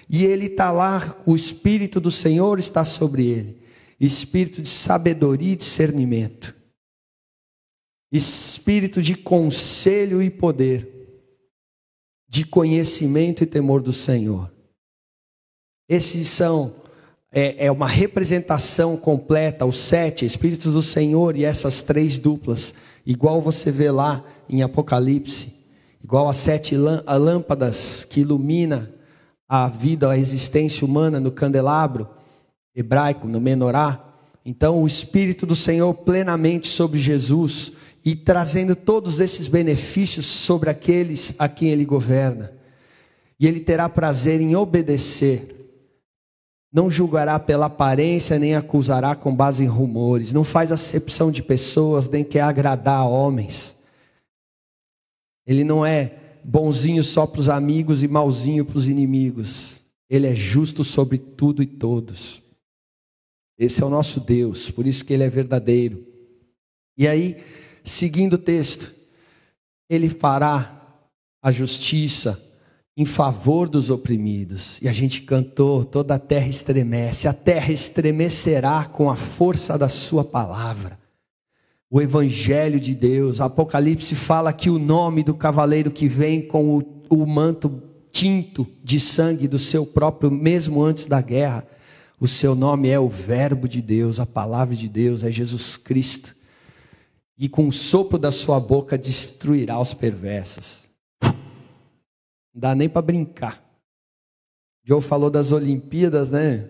E 0.08 0.24
ele 0.24 0.46
está 0.46 0.72
lá, 0.72 1.16
o 1.26 1.36
Espírito 1.36 2.00
do 2.00 2.10
Senhor 2.10 2.58
está 2.58 2.82
sobre 2.82 3.26
ele 3.26 3.59
espírito 4.00 4.62
de 4.62 4.68
sabedoria 4.68 5.52
e 5.52 5.56
discernimento, 5.56 6.54
espírito 8.10 9.02
de 9.02 9.14
conselho 9.14 10.22
e 10.22 10.30
poder, 10.30 10.88
de 12.26 12.46
conhecimento 12.46 13.44
e 13.44 13.46
temor 13.46 13.82
do 13.82 13.92
Senhor. 13.92 14.50
Esses 15.88 16.28
são 16.28 16.74
é, 17.32 17.66
é 17.66 17.70
uma 17.70 17.86
representação 17.86 18.96
completa, 18.96 19.66
os 19.66 19.78
sete 19.78 20.24
Espíritos 20.24 20.72
do 20.72 20.82
Senhor 20.82 21.36
e 21.36 21.44
essas 21.44 21.82
três 21.82 22.18
duplas, 22.18 22.74
igual 23.06 23.40
você 23.40 23.70
vê 23.70 23.90
lá 23.90 24.24
em 24.48 24.62
Apocalipse, 24.62 25.52
igual 26.02 26.28
as 26.28 26.38
sete 26.38 26.74
lâmpadas 26.76 28.04
que 28.04 28.20
ilumina 28.20 28.92
a 29.48 29.68
vida, 29.68 30.10
a 30.10 30.18
existência 30.18 30.86
humana 30.86 31.20
no 31.20 31.30
candelabro 31.30 32.08
hebraico, 32.74 33.26
no 33.26 33.40
menorá. 33.40 34.04
Então, 34.44 34.82
o 34.82 34.86
Espírito 34.86 35.46
do 35.46 35.54
Senhor 35.54 35.92
plenamente 35.94 36.68
sobre 36.68 36.98
Jesus 36.98 37.72
e 38.04 38.16
trazendo 38.16 38.74
todos 38.74 39.20
esses 39.20 39.48
benefícios 39.48 40.26
sobre 40.26 40.70
aqueles 40.70 41.34
a 41.38 41.48
quem 41.48 41.68
ele 41.68 41.84
governa. 41.84 42.52
E 43.38 43.46
ele 43.46 43.60
terá 43.60 43.88
prazer 43.88 44.40
em 44.40 44.56
obedecer. 44.56 45.56
Não 46.72 46.90
julgará 46.90 47.38
pela 47.38 47.66
aparência, 47.66 48.38
nem 48.38 48.54
acusará 48.54 49.14
com 49.14 49.34
base 49.34 49.64
em 49.64 49.66
rumores. 49.66 50.32
Não 50.32 50.44
faz 50.44 50.70
acepção 50.70 51.30
de 51.30 51.42
pessoas, 51.42 52.08
nem 52.08 52.22
quer 52.22 52.42
agradar 52.42 53.00
a 53.00 53.04
homens. 53.04 53.74
Ele 55.46 55.64
não 55.64 55.84
é 55.84 56.14
bonzinho 56.44 57.02
só 57.02 57.26
para 57.26 57.40
os 57.40 57.48
amigos 57.48 58.02
e 58.02 58.08
malzinho 58.08 58.64
para 58.64 58.78
os 58.78 58.88
inimigos. 58.88 59.82
Ele 60.08 60.26
é 60.26 60.34
justo 60.34 60.84
sobre 60.84 61.18
tudo 61.18 61.62
e 61.62 61.66
todos. 61.66 62.42
Esse 63.60 63.82
é 63.82 63.84
o 63.84 63.90
nosso 63.90 64.20
Deus, 64.20 64.70
por 64.70 64.86
isso 64.86 65.04
que 65.04 65.12
ele 65.12 65.22
é 65.22 65.28
verdadeiro. 65.28 66.02
E 66.96 67.06
aí, 67.06 67.36
seguindo 67.84 68.34
o 68.34 68.38
texto, 68.38 68.90
ele 69.86 70.08
fará 70.08 70.98
a 71.42 71.52
justiça 71.52 72.42
em 72.96 73.04
favor 73.04 73.68
dos 73.68 73.90
oprimidos. 73.90 74.80
E 74.80 74.88
a 74.88 74.92
gente 74.92 75.24
cantou, 75.24 75.84
toda 75.84 76.14
a 76.14 76.18
terra 76.18 76.48
estremece, 76.48 77.28
a 77.28 77.34
terra 77.34 77.70
estremecerá 77.70 78.86
com 78.86 79.10
a 79.10 79.16
força 79.16 79.76
da 79.76 79.90
sua 79.90 80.24
palavra. 80.24 80.98
O 81.90 82.00
evangelho 82.00 82.80
de 82.80 82.94
Deus, 82.94 83.42
Apocalipse 83.42 84.14
fala 84.14 84.54
que 84.54 84.70
o 84.70 84.78
nome 84.78 85.22
do 85.22 85.34
cavaleiro 85.34 85.90
que 85.90 86.08
vem 86.08 86.40
com 86.40 86.78
o, 86.78 87.02
o 87.10 87.26
manto 87.26 87.82
tinto 88.10 88.66
de 88.82 88.98
sangue 88.98 89.46
do 89.46 89.58
seu 89.58 89.84
próprio, 89.84 90.30
mesmo 90.30 90.82
antes 90.82 91.04
da 91.04 91.20
guerra, 91.20 91.66
o 92.20 92.28
seu 92.28 92.54
nome 92.54 92.90
é 92.90 93.00
o 93.00 93.08
Verbo 93.08 93.66
de 93.66 93.80
Deus, 93.80 94.20
a 94.20 94.26
palavra 94.26 94.76
de 94.76 94.90
Deus, 94.90 95.24
é 95.24 95.32
Jesus 95.32 95.78
Cristo. 95.78 96.36
E 97.38 97.48
com 97.48 97.66
o 97.66 97.72
sopro 97.72 98.18
da 98.18 98.30
sua 98.30 98.60
boca 98.60 98.98
destruirá 98.98 99.80
os 99.80 99.94
perversos. 99.94 100.90
Não 101.22 101.32
dá 102.54 102.74
nem 102.74 102.90
para 102.90 103.00
brincar. 103.00 103.64
Joe 104.84 105.00
falou 105.00 105.30
das 105.30 105.50
Olimpíadas, 105.50 106.30
né? 106.30 106.68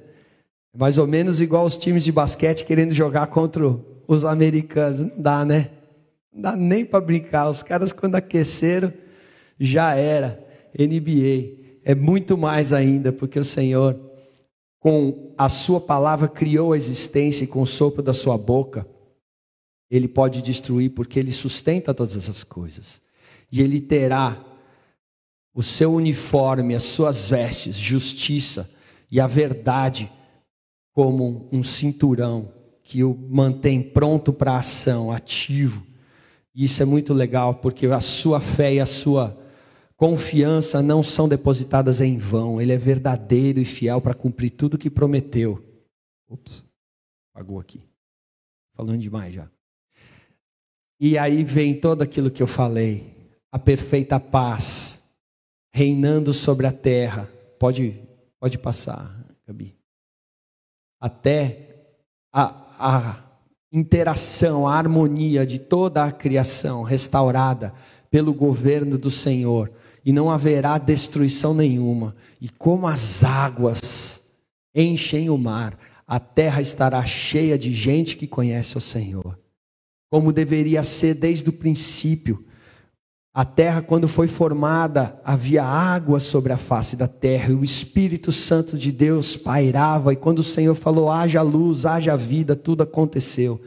Mais 0.76 0.99
ou 0.99 1.07
menos 1.09 1.40
igual 1.40 1.66
os 1.66 1.76
times 1.76 2.04
de 2.04 2.12
basquete 2.12 2.64
querendo 2.64 2.95
jogar 2.95 3.26
contra 3.26 3.66
os 4.07 4.25
americanos. 4.25 5.00
Não 5.00 5.21
dá, 5.21 5.45
né? 5.45 5.71
Não 6.33 6.42
dá 6.42 6.54
nem 6.54 6.85
para 6.85 7.00
brincar. 7.00 7.50
Os 7.50 7.64
caras, 7.64 7.92
quando 7.92 8.14
aqueceram, 8.14 8.92
já 9.59 9.97
era. 9.97 10.47
NBA. 10.78 11.80
É 11.85 11.95
muito 11.95 12.38
mais 12.38 12.73
ainda, 12.73 13.12
porque 13.12 13.38
o 13.40 13.45
Senhor 13.45 14.10
com 14.81 15.35
a 15.37 15.49
sua 15.49 15.79
palavra 15.79 16.27
criou 16.27 16.73
a 16.73 16.77
existência 16.77 17.45
e 17.45 17.47
com 17.47 17.61
o 17.61 17.67
sopro 17.67 18.03
da 18.03 18.15
sua 18.15 18.37
boca, 18.39 18.87
ele 19.91 20.09
pode 20.09 20.41
destruir, 20.41 20.91
porque 20.91 21.19
ele 21.19 21.31
sustenta 21.31 21.93
todas 21.93 22.17
essas 22.17 22.43
coisas. 22.43 23.01
E 23.53 23.61
ele 23.61 23.81
terá 23.81 24.43
o 25.55 25.63
seu 25.63 25.93
uniforme, 25.93 26.75
as 26.75 26.85
suas 26.85 27.31
vestes, 27.31 27.77
justiça 27.77 28.71
e 29.11 29.21
a 29.21 29.27
verdade 29.27 30.11
como 30.95 31.49
um 31.53 31.63
cinturão 31.63 32.53
que 32.83 33.05
o 33.05 33.15
mantém 33.29 33.83
pronto 33.83 34.33
para 34.33 34.57
ação, 34.57 35.13
ativo. 35.13 35.87
E 36.55 36.65
isso 36.65 36.83
é 36.83 36.87
muito 36.87 37.13
legal, 37.13 37.57
porque 37.57 37.87
a 37.87 38.01
sua 38.01 38.41
fé 38.41 38.75
e 38.75 38.81
a 38.81 38.87
sua 38.87 39.37
confiança 40.00 40.80
não 40.80 41.02
são 41.02 41.28
depositadas 41.28 42.00
em 42.00 42.16
vão. 42.16 42.59
Ele 42.59 42.73
é 42.73 42.78
verdadeiro 42.78 43.61
e 43.61 43.66
fiel 43.66 44.00
para 44.00 44.14
cumprir 44.14 44.49
tudo 44.49 44.78
que 44.78 44.88
prometeu. 44.88 45.62
Ups, 46.26 46.64
apagou 47.35 47.61
aqui. 47.61 47.83
Falando 48.75 48.97
demais 48.97 49.35
já. 49.35 49.50
E 50.99 51.19
aí 51.19 51.45
vem 51.45 51.78
todo 51.78 52.00
aquilo 52.00 52.30
que 52.30 52.42
eu 52.42 52.47
falei, 52.47 53.14
a 53.52 53.59
perfeita 53.59 54.19
paz 54.19 55.02
reinando 55.71 56.33
sobre 56.33 56.66
a 56.66 56.73
terra. 56.73 57.30
Pode, 57.59 58.00
pode 58.38 58.57
passar, 58.57 59.14
Gabi. 59.47 59.76
Até 60.99 61.92
a, 62.33 62.54
a 62.78 63.25
interação, 63.71 64.66
a 64.66 64.76
harmonia 64.76 65.45
de 65.45 65.59
toda 65.59 66.04
a 66.04 66.12
criação 66.12 66.83
restaurada 66.83 67.75
pelo 68.11 68.33
governo 68.33 68.97
do 68.97 69.11
Senhor 69.11 69.71
e 70.04 70.12
não 70.12 70.30
haverá 70.30 70.78
destruição 70.78 71.54
nenhuma. 71.54 72.14
E 72.40 72.49
como 72.49 72.87
as 72.87 73.25
águas 73.25 74.23
enchem 74.75 75.28
o 75.30 75.37
mar, 75.37 75.78
a 76.07 76.19
terra 76.19 76.62
estará 76.62 77.04
cheia 77.04 77.59
de 77.59 77.73
gente 77.73 78.16
que 78.16 78.26
conhece 78.26 78.76
o 78.76 78.80
Senhor. 78.80 79.38
Como 80.11 80.33
deveria 80.33 80.83
ser 80.83 81.14
desde 81.14 81.49
o 81.49 81.52
princípio. 81.52 82.45
A 83.33 83.45
terra, 83.45 83.80
quando 83.80 84.09
foi 84.09 84.26
formada, 84.26 85.21
havia 85.25 85.62
água 85.62 86.19
sobre 86.19 86.52
a 86.52 86.59
face 86.59 86.97
da 86.97 87.07
terra, 87.07 87.52
e 87.52 87.54
o 87.54 87.62
Espírito 87.62 88.33
Santo 88.33 88.76
de 88.76 88.90
Deus 88.90 89.37
pairava, 89.37 90.12
e 90.12 90.16
quando 90.16 90.40
o 90.40 90.45
Senhor 90.45 90.75
falou: 90.75 91.12
haja 91.12 91.40
luz, 91.40 91.87
haja 91.87 92.16
vida, 92.16 92.57
tudo 92.57 92.83
aconteceu. 92.83 93.61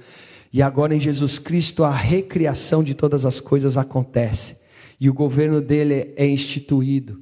E 0.51 0.61
agora 0.61 0.93
em 0.93 0.99
Jesus 0.99 1.39
Cristo, 1.39 1.85
a 1.85 1.91
recriação 1.91 2.83
de 2.83 2.93
todas 2.93 3.25
as 3.25 3.39
coisas 3.39 3.77
acontece 3.77 4.57
e 5.03 5.09
o 5.09 5.13
governo 5.13 5.59
dele 5.59 6.13
é 6.15 6.25
instituído. 6.25 7.21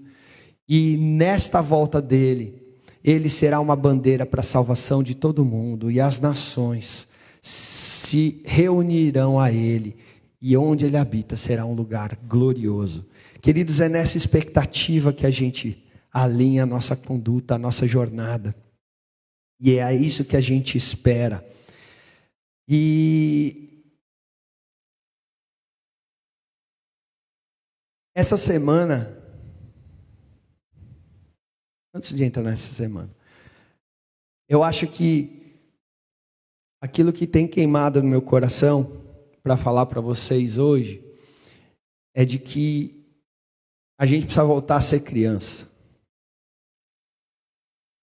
E 0.69 0.97
nesta 0.97 1.63
volta 1.63 1.99
dele, 1.99 2.61
ele 3.03 3.27
será 3.27 3.59
uma 3.59 3.75
bandeira 3.75 4.23
para 4.23 4.41
a 4.41 4.43
salvação 4.43 5.01
de 5.01 5.15
todo 5.15 5.43
mundo, 5.43 5.89
e 5.89 5.99
as 5.99 6.19
nações 6.19 7.07
se 7.41 8.39
reunirão 8.45 9.39
a 9.39 9.51
ele, 9.51 9.97
e 10.39 10.55
onde 10.55 10.85
ele 10.85 10.95
habita 10.95 11.35
será 11.35 11.65
um 11.65 11.73
lugar 11.73 12.15
glorioso. 12.27 13.03
Queridos, 13.41 13.79
é 13.79 13.89
nessa 13.89 14.15
expectativa 14.15 15.11
que 15.11 15.25
a 15.25 15.31
gente 15.31 15.83
alinha 16.13 16.61
a 16.61 16.67
nossa 16.67 16.95
conduta, 16.95 17.55
a 17.55 17.57
nossa 17.57 17.87
jornada. 17.87 18.55
E 19.59 19.79
é 19.79 19.95
isso 19.95 20.23
que 20.23 20.37
a 20.37 20.41
gente 20.41 20.77
espera. 20.77 21.43
E 22.69 23.70
Essa 28.21 28.37
semana, 28.37 29.17
antes 31.91 32.15
de 32.15 32.23
entrar 32.23 32.43
nessa 32.43 32.71
semana, 32.71 33.09
eu 34.47 34.63
acho 34.63 34.85
que 34.85 35.57
aquilo 36.79 37.11
que 37.11 37.25
tem 37.25 37.47
queimado 37.47 37.99
no 37.99 38.07
meu 38.07 38.21
coração 38.21 39.01
para 39.41 39.57
falar 39.57 39.87
para 39.87 39.99
vocês 39.99 40.59
hoje 40.59 41.03
é 42.13 42.23
de 42.23 42.37
que 42.37 43.03
a 43.97 44.05
gente 44.05 44.27
precisa 44.27 44.45
voltar 44.45 44.75
a 44.75 44.81
ser 44.81 44.99
criança. 44.99 45.67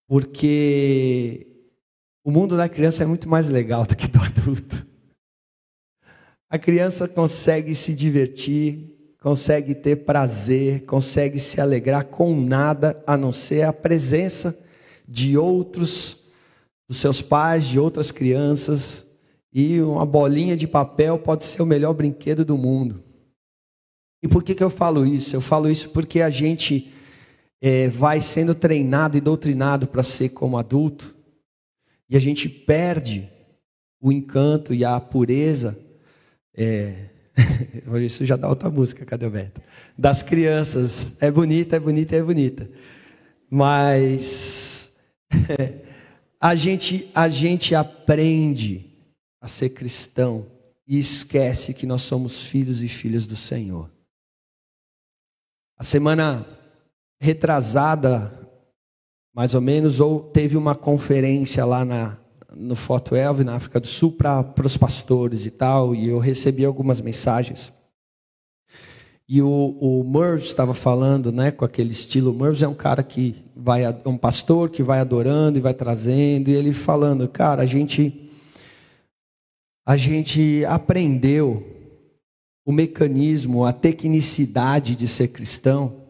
Porque 0.08 1.46
o 2.25 2.32
mundo 2.32 2.56
da 2.56 2.68
criança 2.68 3.04
é 3.04 3.06
muito 3.06 3.28
mais 3.28 3.48
legal 3.48 3.87
do 3.87 3.94
que 3.94 4.08
do 4.08 4.18
adulto. 4.18 4.84
A 6.50 6.58
criança 6.58 7.06
consegue 7.06 7.72
se 7.72 7.94
divertir, 7.94 8.98
consegue 9.20 9.75
ter 9.75 9.96
prazer, 9.96 10.84
consegue 10.84 11.38
se 11.38 11.60
alegrar 11.60 12.04
com 12.04 12.34
nada 12.40 13.02
a 13.06 13.16
não 13.16 13.32
ser 13.32 13.62
a 13.62 13.72
presença 13.72 14.58
de 15.06 15.37
outros, 15.37 16.25
dos 16.88 16.98
seus 16.98 17.20
pais, 17.20 17.66
de 17.66 17.78
outras 17.78 18.10
crianças. 18.10 19.04
E 19.52 19.80
uma 19.80 20.06
bolinha 20.06 20.56
de 20.56 20.68
papel 20.68 21.18
pode 21.18 21.44
ser 21.44 21.62
o 21.62 21.66
melhor 21.66 21.94
brinquedo 21.94 22.44
do 22.44 22.56
mundo. 22.56 23.02
E 24.22 24.28
por 24.28 24.42
que, 24.42 24.54
que 24.54 24.62
eu 24.62 24.70
falo 24.70 25.06
isso? 25.06 25.34
Eu 25.34 25.40
falo 25.40 25.68
isso 25.68 25.90
porque 25.90 26.20
a 26.20 26.30
gente 26.30 26.92
é, 27.60 27.88
vai 27.88 28.20
sendo 28.20 28.54
treinado 28.54 29.16
e 29.16 29.20
doutrinado 29.20 29.87
para 29.87 30.02
ser 30.02 30.30
como 30.30 30.58
adulto, 30.58 31.16
e 32.10 32.16
a 32.16 32.20
gente 32.20 32.48
perde 32.48 33.30
o 34.00 34.10
encanto 34.10 34.72
e 34.72 34.84
a 34.84 34.98
pureza. 34.98 35.78
É... 36.54 37.10
Isso 38.04 38.25
já 38.26 38.37
dá 38.37 38.49
outra 38.49 38.71
música, 38.71 39.04
cadê 39.04 39.26
o 39.26 39.30
Beto? 39.30 39.61
Das 39.97 40.23
crianças. 40.23 41.12
É 41.21 41.30
bonita, 41.30 41.76
é 41.76 41.80
bonita, 41.80 42.16
é 42.16 42.23
bonita. 42.23 42.71
Mas 43.50 44.92
a 46.40 46.54
gente, 46.54 47.11
a 47.14 47.28
gente 47.28 47.75
aprende 47.75 48.87
a 49.40 49.49
ser 49.49 49.71
cristão 49.71 50.47
e 50.87 50.99
esquece 50.99 51.75
que 51.75 51.87
nós 51.87 52.02
somos 52.02 52.42
filhos 52.45 52.83
e 52.83 52.88
filhas 52.88 53.26
do 53.26 53.37
Senhor. 53.37 53.90
A 55.76 55.85
semana 55.85 56.47
retrasada, 57.21 58.33
mais 59.35 59.54
ou 59.54 59.61
menos, 59.61 60.00
ou 60.00 60.25
teve 60.25 60.57
uma 60.57 60.75
conferência 60.75 61.64
lá 61.64 61.85
na, 61.85 62.18
no 62.57 62.75
Foto 62.75 63.14
Elve, 63.14 63.45
na 63.45 63.57
África 63.57 63.78
do 63.78 63.87
Sul, 63.87 64.12
para 64.12 64.55
os 64.64 64.76
pastores 64.76 65.47
e 65.47 65.50
tal, 65.50 65.95
e 65.95 66.09
eu 66.09 66.19
recebi 66.19 66.64
algumas 66.64 67.00
mensagens. 67.00 67.73
E 69.28 69.43
o, 69.43 69.76
o 69.78 70.02
Merv 70.05 70.40
estava 70.40 70.73
falando, 70.73 71.31
né, 71.31 71.50
com 71.50 71.64
aquele 71.64 71.93
estilo. 71.93 72.33
O 72.33 72.35
Merv 72.35 72.62
é 72.62 72.69
um 72.69 72.75
cara 72.75 73.02
que 73.02 73.37
vai, 73.55 73.85
é 73.85 73.95
um 74.07 74.17
pastor 74.17 74.71
que 74.71 74.83
vai 74.83 75.00
adorando 75.00 75.59
e 75.59 75.61
vai 75.61 75.75
trazendo, 75.75 76.49
e 76.49 76.55
ele 76.55 76.73
falando, 76.73 77.28
cara, 77.28 77.62
a 77.62 77.67
gente, 77.67 78.31
a 79.87 79.99
gente 79.99 80.64
aprendeu 80.64 81.62
o 82.64 82.73
mecanismo, 82.73 83.67
a 83.67 83.73
tecnicidade 83.73 84.97
de 84.97 85.07
ser 85.07 85.28
cristão 85.28 86.02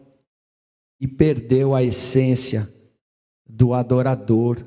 e 0.99 1.07
perdeu 1.07 1.75
a 1.75 1.83
essência 1.83 2.73
do 3.47 3.73
adorador, 3.73 4.63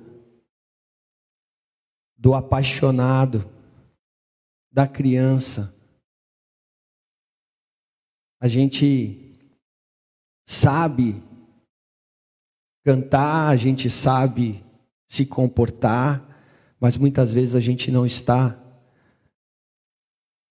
do 2.23 2.35
apaixonado, 2.35 3.51
da 4.71 4.87
criança. 4.87 5.75
A 8.41 8.47
gente 8.47 9.35
sabe 10.49 11.21
cantar, 12.85 13.49
a 13.49 13.57
gente 13.57 13.91
sabe 13.91 14.65
se 15.09 15.27
comportar, 15.27 16.25
mas 16.79 16.97
muitas 16.97 17.33
vezes 17.33 17.57
a 17.57 17.61
gente 17.61 17.91
não 17.91 18.07
está 18.07 18.57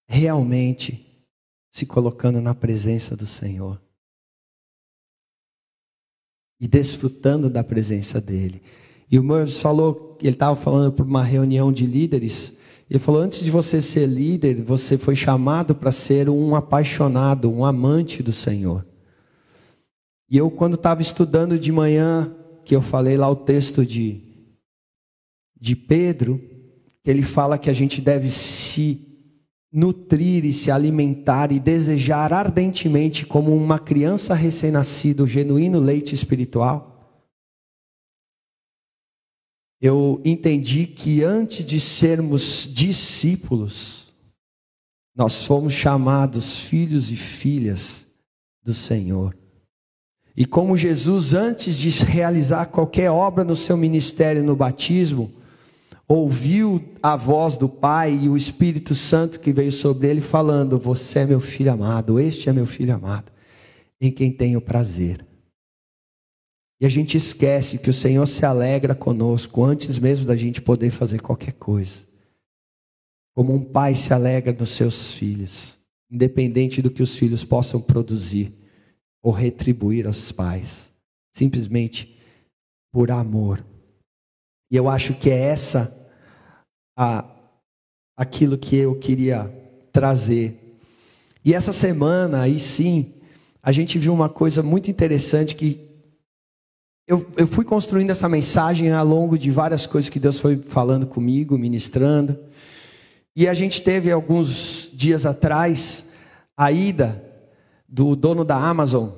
realmente 0.09 1.25
se 1.71 1.85
colocando 1.85 2.41
na 2.41 2.53
presença 2.53 3.15
do 3.15 3.25
Senhor 3.25 3.81
e 6.59 6.67
desfrutando 6.67 7.49
da 7.49 7.63
presença 7.63 8.19
dele. 8.19 8.61
E 9.11 9.19
o 9.19 9.23
Murphy 9.23 9.51
falou, 9.51 10.17
ele 10.21 10.31
estava 10.31 10.55
falando 10.55 10.93
para 10.93 11.03
uma 11.03 11.23
reunião 11.23 11.71
de 11.71 11.85
líderes, 11.85 12.53
ele 12.89 12.99
falou: 12.99 13.21
antes 13.21 13.43
de 13.43 13.49
você 13.49 13.81
ser 13.81 14.05
líder, 14.05 14.61
você 14.63 14.97
foi 14.97 15.15
chamado 15.15 15.73
para 15.73 15.93
ser 15.93 16.29
um 16.29 16.55
apaixonado, 16.55 17.49
um 17.49 17.63
amante 17.63 18.21
do 18.21 18.33
Senhor. 18.33 18.85
E 20.29 20.37
eu, 20.37 20.51
quando 20.51 20.75
estava 20.75 21.01
estudando 21.01 21.57
de 21.57 21.71
manhã, 21.71 22.35
que 22.65 22.75
eu 22.75 22.81
falei 22.81 23.15
lá 23.15 23.29
o 23.29 23.35
texto 23.35 23.85
de, 23.85 24.21
de 25.59 25.75
Pedro, 25.75 26.41
ele 27.05 27.23
fala 27.23 27.57
que 27.57 27.69
a 27.69 27.73
gente 27.73 28.01
deve 28.01 28.29
se 28.29 29.07
nutrir 29.71 30.43
e 30.43 30.51
se 30.51 30.69
alimentar 30.69 31.51
e 31.53 31.59
desejar 31.61 32.33
ardentemente 32.33 33.25
como 33.25 33.55
uma 33.55 33.79
criança 33.79 34.33
recém-nascida 34.33 35.23
o 35.23 35.27
genuíno 35.27 35.79
leite 35.79 36.13
espiritual, 36.13 36.90
eu 39.81 40.21
entendi 40.23 40.85
que 40.85 41.23
antes 41.23 41.65
de 41.65 41.79
sermos 41.79 42.69
discípulos, 42.71 44.13
nós 45.15 45.45
fomos 45.45 45.73
chamados 45.73 46.59
filhos 46.59 47.11
e 47.11 47.15
filhas 47.15 48.05
do 48.63 48.75
Senhor. 48.75 49.35
E 50.37 50.45
como 50.45 50.77
Jesus, 50.77 51.33
antes 51.33 51.75
de 51.75 51.89
realizar 52.05 52.67
qualquer 52.67 53.09
obra 53.09 53.43
no 53.43 53.55
seu 53.55 53.75
ministério 53.75 54.43
no 54.43 54.55
batismo, 54.55 55.33
ouviu 56.07 56.81
a 57.01 57.15
voz 57.15 57.57
do 57.57 57.67
Pai 57.67 58.19
e 58.21 58.29
o 58.29 58.37
Espírito 58.37 58.93
Santo 58.93 59.39
que 59.39 59.51
veio 59.51 59.71
sobre 59.71 60.07
ele, 60.07 60.21
falando: 60.21 60.77
Você 60.77 61.19
é 61.19 61.25
meu 61.25 61.41
filho 61.41 61.71
amado, 61.71 62.19
este 62.19 62.49
é 62.49 62.53
meu 62.53 62.67
filho 62.67 62.93
amado, 62.93 63.31
em 63.99 64.11
quem 64.11 64.31
tenho 64.31 64.61
prazer. 64.61 65.25
E 66.81 66.85
a 66.85 66.89
gente 66.89 67.15
esquece 67.15 67.77
que 67.77 67.91
o 67.91 67.93
Senhor 67.93 68.25
se 68.25 68.43
alegra 68.43 68.95
conosco 68.95 69.63
antes 69.63 69.99
mesmo 69.99 70.25
da 70.25 70.35
gente 70.35 70.59
poder 70.59 70.89
fazer 70.89 71.21
qualquer 71.21 71.51
coisa. 71.53 72.07
Como 73.35 73.53
um 73.53 73.63
pai 73.63 73.95
se 73.95 74.11
alegra 74.11 74.51
nos 74.51 74.71
seus 74.71 75.13
filhos, 75.13 75.77
independente 76.09 76.81
do 76.81 76.89
que 76.89 77.03
os 77.03 77.15
filhos 77.15 77.43
possam 77.43 77.79
produzir 77.79 78.51
ou 79.21 79.31
retribuir 79.31 80.07
aos 80.07 80.31
pais, 80.31 80.91
simplesmente 81.31 82.17
por 82.91 83.11
amor. 83.11 83.63
E 84.71 84.75
eu 84.75 84.89
acho 84.89 85.13
que 85.13 85.29
é 85.29 85.37
essa 85.37 85.95
a 86.97 87.23
aquilo 88.17 88.57
que 88.57 88.75
eu 88.75 88.97
queria 88.97 89.53
trazer. 89.91 90.79
E 91.45 91.53
essa 91.53 91.71
semana, 91.71 92.41
aí 92.41 92.59
sim, 92.59 93.13
a 93.61 93.71
gente 93.71 93.99
viu 93.99 94.11
uma 94.13 94.29
coisa 94.29 94.63
muito 94.63 94.89
interessante 94.89 95.55
que 95.55 95.90
eu, 97.07 97.29
eu 97.37 97.47
fui 97.47 97.65
construindo 97.65 98.09
essa 98.09 98.29
mensagem 98.29 98.91
ao 98.91 99.05
longo 99.05 99.37
de 99.37 99.51
várias 99.51 99.85
coisas 99.85 100.09
que 100.09 100.19
Deus 100.19 100.39
foi 100.39 100.57
falando 100.57 101.05
comigo, 101.05 101.57
ministrando. 101.57 102.37
E 103.35 103.47
a 103.47 103.53
gente 103.53 103.81
teve 103.81 104.11
alguns 104.11 104.89
dias 104.93 105.25
atrás 105.25 106.07
a 106.57 106.71
ida 106.71 107.23
do 107.87 108.15
dono 108.15 108.45
da 108.45 108.55
Amazon 108.55 109.09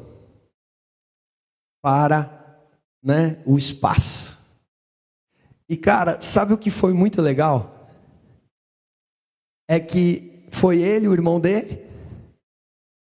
para 1.82 2.58
né, 3.04 3.38
o 3.46 3.58
espaço. 3.58 4.38
E 5.68 5.76
cara, 5.76 6.22
sabe 6.22 6.54
o 6.54 6.58
que 6.58 6.70
foi 6.70 6.94
muito 6.94 7.22
legal? 7.22 7.74
é 9.68 9.80
que 9.80 10.46
foi 10.52 10.82
ele, 10.82 11.08
o 11.08 11.14
irmão 11.14 11.40
dele, 11.40 11.84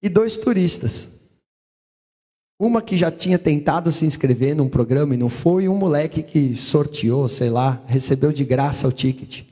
e 0.02 0.08
dois 0.08 0.36
turistas. 0.36 1.08
Uma 2.60 2.82
que 2.82 2.96
já 2.96 3.08
tinha 3.08 3.38
tentado 3.38 3.92
se 3.92 4.04
inscrever 4.04 4.56
num 4.56 4.68
programa 4.68 5.14
e 5.14 5.16
não 5.16 5.28
foi, 5.28 5.68
um 5.68 5.76
moleque 5.76 6.24
que 6.24 6.56
sorteou, 6.56 7.28
sei 7.28 7.48
lá, 7.50 7.80
recebeu 7.86 8.32
de 8.32 8.44
graça 8.44 8.88
o 8.88 8.92
ticket 8.92 9.44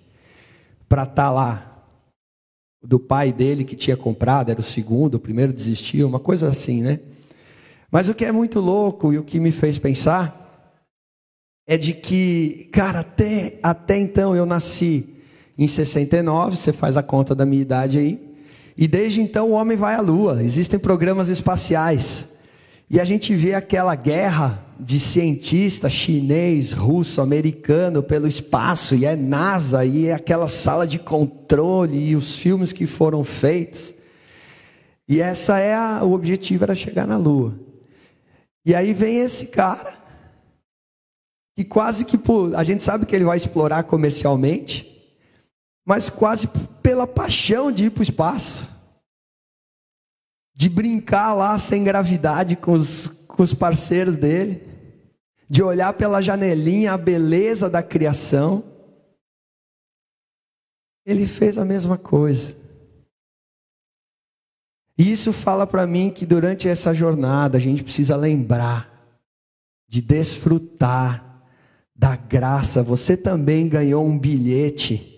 para 0.88 1.04
estar 1.04 1.14
tá 1.14 1.30
lá. 1.30 1.72
Do 2.82 2.98
pai 2.98 3.32
dele 3.32 3.64
que 3.64 3.76
tinha 3.76 3.96
comprado, 3.96 4.50
era 4.50 4.60
o 4.60 4.62
segundo, 4.62 5.14
o 5.14 5.20
primeiro 5.20 5.52
desistiu, 5.52 6.08
uma 6.08 6.18
coisa 6.18 6.48
assim, 6.48 6.82
né? 6.82 6.98
Mas 7.90 8.08
o 8.08 8.14
que 8.14 8.24
é 8.24 8.32
muito 8.32 8.58
louco 8.58 9.12
e 9.12 9.18
o 9.18 9.24
que 9.24 9.38
me 9.38 9.52
fez 9.52 9.78
pensar 9.78 10.74
é 11.66 11.76
de 11.76 11.92
que, 11.92 12.68
cara, 12.72 13.00
até, 13.00 13.58
até 13.62 13.98
então 13.98 14.34
eu 14.34 14.44
nasci 14.44 15.14
em 15.56 15.66
69, 15.66 16.56
você 16.56 16.72
faz 16.72 16.96
a 16.96 17.02
conta 17.02 17.34
da 17.34 17.46
minha 17.46 17.62
idade 17.62 17.98
aí. 17.98 18.34
E 18.76 18.86
desde 18.86 19.20
então 19.20 19.50
o 19.50 19.52
homem 19.52 19.76
vai 19.76 19.94
à 19.94 20.00
lua. 20.00 20.42
Existem 20.42 20.78
programas 20.78 21.28
espaciais. 21.28 22.35
E 22.88 23.00
a 23.00 23.04
gente 23.04 23.34
vê 23.34 23.54
aquela 23.54 23.94
guerra 23.96 24.64
de 24.78 25.00
cientista 25.00 25.90
chinês, 25.90 26.72
russo, 26.72 27.20
americano 27.20 28.02
pelo 28.02 28.28
espaço, 28.28 28.94
e 28.94 29.04
é 29.04 29.16
NASA, 29.16 29.84
e 29.84 30.06
é 30.06 30.14
aquela 30.14 30.46
sala 30.46 30.86
de 30.86 30.98
controle, 30.98 32.10
e 32.10 32.14
os 32.14 32.36
filmes 32.36 32.72
que 32.72 32.86
foram 32.86 33.24
feitos. 33.24 33.94
E 35.08 35.20
essa 35.20 35.58
é 35.58 35.74
a, 35.74 36.04
o 36.04 36.12
objetivo 36.12 36.64
era 36.64 36.74
chegar 36.74 37.06
na 37.06 37.16
lua. 37.16 37.58
E 38.64 38.74
aí 38.74 38.92
vem 38.92 39.18
esse 39.18 39.46
cara, 39.46 39.94
que 41.56 41.64
quase 41.64 42.04
que 42.04 42.18
por, 42.18 42.54
a 42.54 42.62
gente 42.62 42.84
sabe 42.84 43.06
que 43.06 43.16
ele 43.16 43.24
vai 43.24 43.36
explorar 43.36 43.82
comercialmente, 43.84 44.92
mas 45.84 46.10
quase 46.10 46.48
pela 46.82 47.06
paixão 47.06 47.72
de 47.72 47.86
ir 47.86 47.90
para 47.90 48.00
o 48.00 48.04
espaço, 48.04 48.75
de 50.56 50.70
brincar 50.70 51.34
lá 51.34 51.58
sem 51.58 51.84
gravidade 51.84 52.56
com 52.56 52.72
os, 52.72 53.08
com 53.28 53.42
os 53.42 53.52
parceiros 53.52 54.16
dele, 54.16 54.66
de 55.48 55.62
olhar 55.62 55.92
pela 55.92 56.22
janelinha 56.22 56.94
a 56.94 56.98
beleza 56.98 57.68
da 57.68 57.82
criação, 57.82 58.64
ele 61.04 61.26
fez 61.26 61.58
a 61.58 61.64
mesma 61.64 61.98
coisa. 61.98 62.56
E 64.98 65.12
isso 65.12 65.30
fala 65.30 65.66
para 65.66 65.86
mim 65.86 66.10
que 66.10 66.24
durante 66.24 66.66
essa 66.66 66.94
jornada 66.94 67.58
a 67.58 67.60
gente 67.60 67.84
precisa 67.84 68.16
lembrar 68.16 68.90
de 69.86 70.00
desfrutar 70.00 71.44
da 71.94 72.16
graça. 72.16 72.82
Você 72.82 73.14
também 73.14 73.68
ganhou 73.68 74.04
um 74.04 74.18
bilhete 74.18 75.15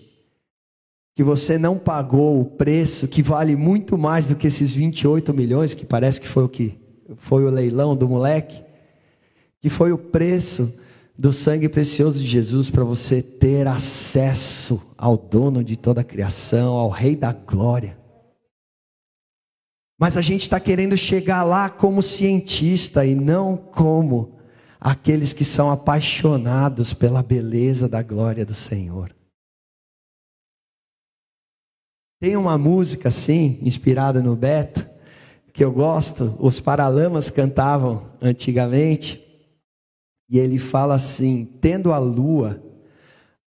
que 1.19 1.23
você 1.23 1.57
não 1.57 1.77
pagou 1.77 2.39
o 2.39 2.45
preço, 2.45 3.05
que 3.05 3.21
vale 3.21 3.53
muito 3.53 3.97
mais 3.97 4.25
do 4.25 4.37
que 4.37 4.47
esses 4.47 4.71
28 4.71 5.33
milhões, 5.33 5.73
que 5.73 5.85
parece 5.85 6.21
que 6.21 6.27
foi 6.29 6.45
o 6.45 6.47
que 6.47 6.79
foi 7.17 7.43
o 7.43 7.49
leilão 7.49 7.93
do 7.93 8.07
moleque, 8.07 8.63
que 9.59 9.69
foi 9.69 9.91
o 9.91 9.97
preço 9.97 10.73
do 11.17 11.33
sangue 11.33 11.67
precioso 11.67 12.19
de 12.21 12.25
Jesus 12.25 12.69
para 12.69 12.85
você 12.85 13.21
ter 13.21 13.67
acesso 13.67 14.81
ao 14.97 15.17
dono 15.17 15.61
de 15.61 15.75
toda 15.75 15.99
a 15.99 16.05
criação, 16.05 16.75
ao 16.75 16.87
Rei 16.87 17.17
da 17.17 17.33
Glória. 17.33 17.97
Mas 19.99 20.15
a 20.15 20.21
gente 20.21 20.43
está 20.43 20.57
querendo 20.57 20.95
chegar 20.95 21.43
lá 21.43 21.69
como 21.69 22.01
cientista 22.01 23.05
e 23.05 23.13
não 23.13 23.57
como 23.57 24.39
aqueles 24.79 25.33
que 25.33 25.43
são 25.43 25.69
apaixonados 25.69 26.93
pela 26.93 27.21
beleza 27.21 27.89
da 27.89 28.01
glória 28.01 28.45
do 28.45 28.53
Senhor. 28.53 29.18
Tem 32.19 32.35
uma 32.35 32.57
música 32.57 33.07
assim, 33.07 33.57
inspirada 33.61 34.21
no 34.21 34.35
Beto, 34.35 34.85
que 35.53 35.63
eu 35.63 35.71
gosto, 35.71 36.35
os 36.39 36.59
Paralamas 36.59 37.29
cantavam 37.29 38.11
antigamente, 38.21 39.23
e 40.29 40.37
ele 40.37 40.59
fala 40.59 40.95
assim: 40.95 41.45
tendo 41.61 41.93
a 41.93 41.97
lua 41.97 42.61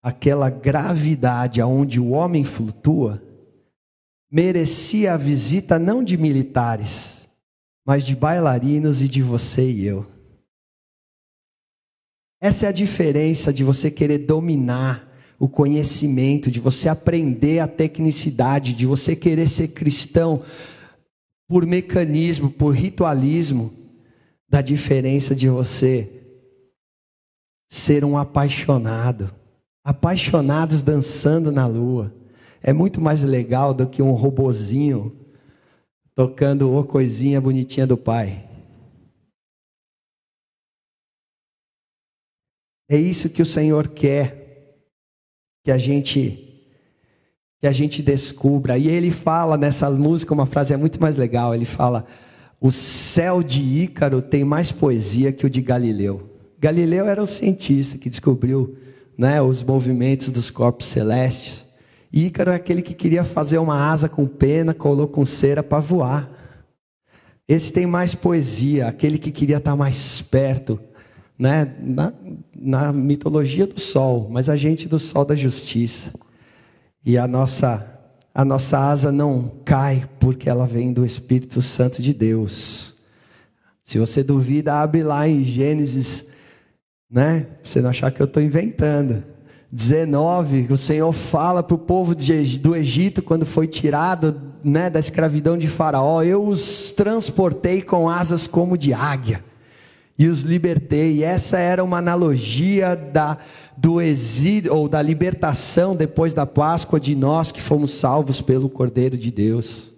aquela 0.03 0.49
gravidade 0.49 1.61
aonde 1.61 2.01
o 2.01 2.11
homem 2.11 2.45
flutua, 2.45 3.23
merecia 4.31 5.13
a 5.13 5.17
visita 5.19 5.79
não 5.79 6.03
de 6.03 6.17
militares, 6.17 7.29
mas 7.85 8.05
de 8.05 8.17
bailarinos 8.17 9.03
e 9.03 9.09
de 9.09 9.21
você 9.21 9.71
e 9.71 9.85
eu. 9.85 10.07
Essa 12.41 12.67
é 12.67 12.69
a 12.71 12.73
diferença 12.73 13.53
de 13.53 13.63
você 13.63 13.91
querer 13.91 14.19
dominar 14.19 15.12
o 15.43 15.49
conhecimento, 15.49 16.53
de 16.53 16.61
você 16.61 16.89
aprender 16.89 17.59
a 17.59 17.67
tecnicidade, 17.67 18.73
de 18.73 18.87
você 18.87 19.17
querer 19.17 19.49
ser 19.49 19.67
cristão 19.73 20.45
por 21.49 21.67
mecanismo, 21.67 22.49
por 22.49 22.71
ritualismo, 22.71 23.73
da 24.49 24.61
diferença 24.61 25.35
de 25.35 25.49
você 25.49 26.09
ser 27.69 28.05
um 28.05 28.17
apaixonado. 28.17 29.35
Apaixonados 29.85 30.81
dançando 30.81 31.51
na 31.51 31.67
lua. 31.67 32.15
É 32.63 32.73
muito 32.73 33.01
mais 33.01 33.25
legal 33.25 33.75
do 33.75 33.89
que 33.89 34.01
um 34.01 34.13
robozinho 34.13 35.13
tocando 36.15 36.71
uma 36.71 36.85
coisinha 36.85 37.41
bonitinha 37.41 37.85
do 37.85 37.97
pai. 37.97 38.49
É 42.89 42.97
isso 42.97 43.29
que 43.29 43.43
o 43.43 43.47
Senhor 43.47 43.89
quer 43.89 44.42
que 45.63 45.71
a 45.71 45.79
gente 45.79 46.49
que 47.61 47.67
a 47.69 47.73
gente 47.73 48.03
descubra. 48.03 48.77
E 48.77 48.89
ele 48.89 49.13
fala 49.13 49.57
nessa 49.57 49.89
música 49.89 50.35
uma 50.35 50.47
frase 50.47 50.75
é 50.75 50.77
muito 50.77 51.01
mais 51.01 51.17
legal, 51.17 51.55
ele 51.55 51.65
fala: 51.65 52.05
"O 52.61 52.73
céu 52.73 53.43
de 53.43 53.61
Ícaro 53.61 54.21
tem 54.21 54.45
mais 54.45 54.73
poesia 54.73 55.33
que 55.33 55.47
o 55.47 55.51
de 55.51 55.63
Galileu". 55.63 56.29
Galileu 56.59 57.07
era 57.07 57.23
o 57.23 57.27
cientista 57.27 57.99
que 57.99 58.11
descobriu, 58.11 58.77
né, 59.19 59.43
os 59.43 59.63
movimentos 59.63 60.29
dos 60.29 60.51
corpos 60.51 60.87
celestes. 60.87 61.67
Ícaro 62.13 62.51
é 62.51 62.55
aquele 62.55 62.83
que 62.83 62.95
queria 62.95 63.25
fazer 63.25 63.59
uma 63.59 63.91
asa 63.91 64.09
com 64.09 64.27
pena, 64.27 64.75
colou 64.75 65.09
com 65.09 65.25
cera 65.25 65.63
para 65.63 65.81
voar. 65.81 66.31
Esse 67.49 67.73
tem 67.73 67.87
mais 67.87 68.15
poesia, 68.15 68.87
aquele 68.87 69.19
que 69.19 69.33
queria 69.33 69.57
estar 69.57 69.75
mais 69.75 70.21
perto, 70.21 70.79
né, 71.39 71.75
na, 71.81 72.13
na 72.55 72.93
mitologia 72.93 73.67
do 73.67 73.81
sol, 73.81 74.29
mas 74.31 74.49
a 74.49 74.57
gente 74.57 74.89
do 74.89 74.99
sol 74.99 75.25
da 75.25 75.35
justiça. 75.35 76.13
E 77.05 77.19
a 77.19 77.27
nossa 77.27 77.89
a 78.35 78.47
nossa 78.47 78.79
asa 78.79 79.13
não 79.13 79.53
cai 79.63 80.09
porque 80.19 80.49
ela 80.49 80.67
vem 80.67 80.91
do 80.91 81.05
Espírito 81.05 81.61
Santo 81.61 82.01
de 82.01 82.15
Deus. 82.15 82.95
Se 83.85 83.99
você 83.99 84.23
duvida, 84.23 84.81
abre 84.81 85.03
lá 85.03 85.29
em 85.29 85.45
Gênesis, 85.45 86.29
né? 87.11 87.47
Você 87.63 87.83
não 87.83 87.91
achar 87.91 88.11
que 88.11 88.23
eu 88.23 88.25
estou 88.25 88.43
inventando. 88.43 89.23
19, 89.71 90.69
o 90.71 90.79
Senhor 90.79 91.13
fala 91.13 91.63
para 91.63 91.75
o 91.75 91.79
povo 91.79 92.15
de, 92.15 92.59
do 92.59 92.75
Egito 92.75 93.21
quando 93.21 93.45
foi 93.45 93.67
tirado 93.67 94.41
né, 94.65 94.89
da 94.89 94.99
escravidão 94.99 95.59
de 95.59 95.69
Faraó: 95.69 96.23
Eu 96.23 96.47
os 96.47 96.91
transportei 96.93 97.83
com 97.83 98.09
asas 98.09 98.47
como 98.47 98.79
de 98.79 98.95
águia 98.95 99.45
e 100.19 100.27
os 100.27 100.43
libertei. 100.43 101.17
E 101.17 101.23
essa 101.23 101.59
era 101.59 101.83
uma 101.83 101.99
analogia 101.99 102.95
da, 102.95 103.39
do 103.77 104.01
exílio 104.01 104.75
ou 104.75 104.89
da 104.89 105.01
libertação 105.01 105.97
depois 105.97 106.35
da 106.35 106.47
Páscoa 106.47 107.01
de 107.01 107.15
nós 107.15 107.51
que 107.51 107.61
fomos 107.61 107.93
salvos 107.93 108.41
pelo 108.41 108.69
Cordeiro 108.69 109.17
de 109.17 109.31
Deus. 109.31 109.93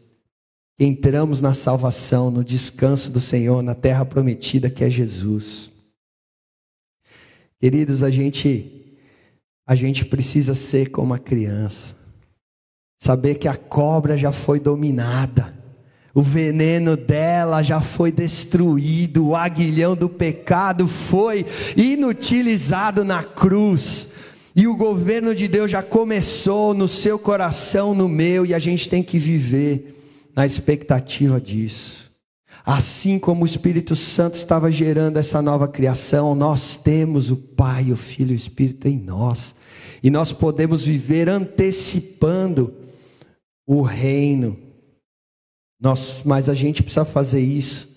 Entramos 0.79 1.41
na 1.41 1.55
salvação, 1.55 2.31
no 2.31 2.43
descanso 2.43 3.11
do 3.13 3.21
Senhor, 3.21 3.63
na 3.63 3.75
terra 3.75 4.05
prometida 4.05 4.71
que 4.71 4.83
é 4.83 4.91
Jesus. 4.91 5.71
Queridos, 7.61 8.03
a 8.03 8.11
gente 8.11 8.71
a 9.67 9.75
gente 9.75 10.05
precisa 10.05 10.55
ser 10.55 10.91
como 10.91 11.15
a 11.15 11.19
criança. 11.19 11.97
Saber 13.01 13.37
que 13.37 13.49
a 13.49 13.57
cobra 13.57 14.17
já 14.17 14.31
foi 14.31 14.61
dominada 14.61 15.64
o 16.15 16.23
veneno 16.23 16.97
dela 16.97 17.61
já 17.61 17.81
foi 17.81 18.13
destruído, 18.13 19.27
o 19.27 19.37
aguilhão 19.37 19.97
do 19.97 20.09
pecado 20.09 20.87
foi 20.87 21.45
inutilizado 21.77 23.05
na 23.05 23.25
cruz. 23.25 24.13
E 24.55 24.69
o 24.69 24.77
governo 24.77 25.35
de 25.35 25.49
Deus 25.49 25.73
já 25.73 25.83
começou 25.83 26.73
no 26.73 26.87
seu 26.87 27.19
coração, 27.19 27.93
no 27.93 28.09
meu, 28.09 28.47
e 28.47 28.55
a 28.55 28.61
gente 28.61 28.89
tem 28.89 29.03
que 29.03 29.19
viver 29.19 30.01
na 30.37 30.47
expectativa 30.47 31.41
disso. 31.41 32.09
Assim 32.65 33.19
como 33.19 33.43
o 33.43 33.47
Espírito 33.47 33.97
Santo 33.97 34.37
estava 34.37 34.71
gerando 34.71 35.17
essa 35.17 35.43
nova 35.43 35.67
criação, 35.67 36.33
nós 36.37 36.77
temos 36.77 37.33
o 37.33 37.37
Pai, 37.37 37.91
o 37.91 37.97
Filho 37.97 38.31
e 38.31 38.35
o 38.35 38.37
Espírito 38.37 38.87
em 38.87 38.97
nós. 38.97 39.57
E 40.01 40.09
nós 40.09 40.31
podemos 40.31 40.85
viver 40.85 41.29
antecipando 41.29 42.73
o 43.67 43.83
reino 43.83 44.57
nós, 45.85 46.23
mas 46.25 46.49
a 46.49 46.55
gente 46.55 46.83
precisa 46.83 47.05
fazer 47.05 47.41
isso 47.41 47.95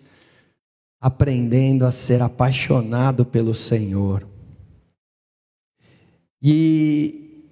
aprendendo 0.99 1.85
a 1.85 1.91
ser 1.91 2.21
apaixonado 2.21 3.25
pelo 3.25 3.53
Senhor. 3.53 4.27
E, 6.41 7.49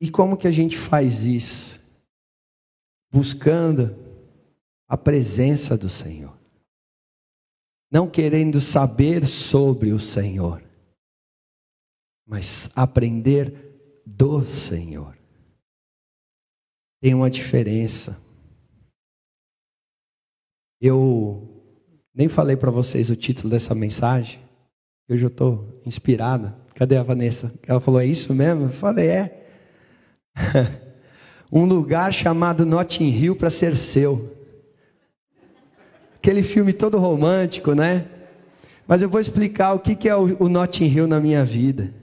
e 0.00 0.10
como 0.10 0.38
que 0.38 0.48
a 0.48 0.50
gente 0.50 0.78
faz 0.78 1.24
isso? 1.24 1.80
Buscando 3.12 3.94
a 4.88 4.96
presença 4.96 5.76
do 5.76 5.88
Senhor. 5.88 6.34
Não 7.90 8.08
querendo 8.08 8.60
saber 8.60 9.26
sobre 9.26 9.92
o 9.92 10.00
Senhor, 10.00 10.62
mas 12.26 12.70
aprender 12.74 14.02
do 14.06 14.44
Senhor. 14.44 15.14
Tem 17.02 17.12
uma 17.12 17.28
diferença. 17.28 18.23
Eu 20.86 21.48
nem 22.14 22.28
falei 22.28 22.56
para 22.56 22.70
vocês 22.70 23.08
o 23.08 23.16
título 23.16 23.48
dessa 23.48 23.74
mensagem. 23.74 24.38
Hoje 25.08 25.24
eu 25.24 25.28
estou 25.28 25.80
inspirada. 25.86 26.54
Cadê 26.74 26.98
a 26.98 27.02
Vanessa? 27.02 27.54
Ela 27.66 27.80
falou: 27.80 28.02
É 28.02 28.06
isso 28.06 28.34
mesmo? 28.34 28.64
Eu 28.64 28.68
falei: 28.68 29.08
É. 29.08 29.46
um 31.50 31.64
lugar 31.64 32.12
chamado 32.12 32.66
Notting 32.66 33.08
Hill 33.08 33.34
para 33.34 33.48
ser 33.48 33.74
seu. 33.76 34.36
Aquele 36.16 36.42
filme 36.42 36.74
todo 36.74 36.98
romântico, 36.98 37.72
né? 37.72 38.06
Mas 38.86 39.00
eu 39.00 39.08
vou 39.08 39.22
explicar 39.22 39.72
o 39.72 39.80
que 39.80 40.06
é 40.06 40.14
o 40.14 40.50
Notting 40.50 40.84
Hill 40.84 41.06
na 41.06 41.18
minha 41.18 41.46
vida. 41.46 41.94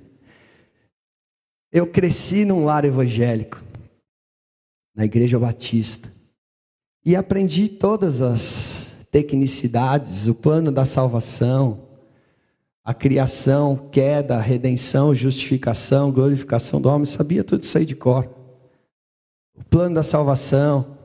Eu 1.72 1.86
cresci 1.86 2.46
num 2.46 2.66
lar 2.66 2.84
evangélico, 2.84 3.62
na 4.96 5.06
Igreja 5.06 5.38
Batista. 5.38 6.10
E 7.04 7.16
aprendi 7.16 7.68
todas 7.68 8.22
as 8.22 8.94
tecnicidades, 9.12 10.28
o 10.28 10.36
plano 10.36 10.72
da 10.72 10.86
salvação, 10.86 11.88
a 12.84 12.94
criação, 12.94 13.90
queda, 13.92 14.40
redenção, 14.40 15.14
justificação, 15.14 16.12
glorificação 16.12 16.80
do 16.80 16.90
homem, 16.90 17.06
sabia 17.06 17.44
tudo 17.44 17.64
isso 17.64 17.78
aí 17.78 17.86
de 17.86 17.96
cor. 17.96 18.30
O 19.56 19.64
plano 19.64 19.96
da 19.96 20.04
salvação. 20.04 20.98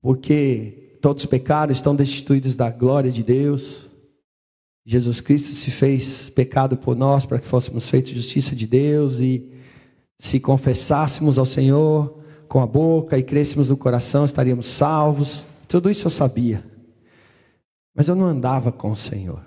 Porque 0.00 0.98
todos 1.00 1.26
pecaram, 1.26 1.72
estão 1.72 1.94
destituídos 1.94 2.54
da 2.56 2.70
glória 2.70 3.10
de 3.10 3.22
Deus. 3.22 3.90
Jesus 4.84 5.20
Cristo 5.20 5.54
se 5.54 5.70
fez 5.70 6.30
pecado 6.30 6.76
por 6.76 6.96
nós 6.96 7.24
para 7.24 7.38
que 7.38 7.46
fôssemos 7.46 7.88
feitos 7.88 8.12
justiça 8.12 8.54
de 8.54 8.66
Deus 8.66 9.20
e 9.20 9.52
se 10.18 10.40
confessássemos 10.40 11.38
ao 11.38 11.46
Senhor 11.46 12.21
com 12.52 12.60
a 12.60 12.66
boca 12.66 13.16
e 13.16 13.22
crêssemos 13.22 13.70
no 13.70 13.78
coração, 13.78 14.26
estaríamos 14.26 14.66
salvos. 14.66 15.46
Tudo 15.66 15.90
isso 15.90 16.06
eu 16.06 16.10
sabia. 16.10 16.62
Mas 17.94 18.08
eu 18.08 18.14
não 18.14 18.26
andava 18.26 18.70
com 18.70 18.90
o 18.92 18.96
Senhor. 18.96 19.42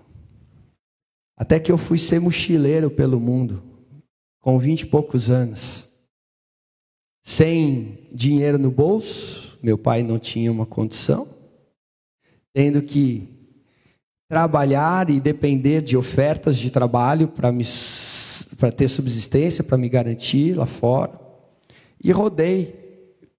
Até 1.38 1.60
que 1.60 1.72
eu 1.72 1.78
fui 1.78 2.00
ser 2.00 2.20
mochileiro 2.20 2.90
pelo 2.90 3.20
mundo, 3.20 3.62
com 4.42 4.58
vinte 4.58 4.82
e 4.82 4.86
poucos 4.88 5.30
anos. 5.30 5.88
Sem 7.24 8.10
dinheiro 8.12 8.58
no 8.58 8.72
bolso, 8.72 9.60
meu 9.62 9.78
pai 9.78 10.02
não 10.02 10.18
tinha 10.18 10.52
uma 10.52 10.66
condição, 10.66 11.28
tendo 12.56 12.82
que 12.82 13.30
trabalhar 14.28 15.12
e 15.12 15.20
depender 15.20 15.84
de 15.84 15.96
ofertas 15.96 16.58
de 16.58 16.72
trabalho 16.72 17.28
para 17.28 18.72
ter 18.72 18.88
subsistência, 18.88 19.64
para 19.64 19.78
me 19.78 19.90
garantir 19.90 20.56
lá 20.56 20.66
fora. 20.66 21.22
E 22.04 22.12
rodei 22.12 22.84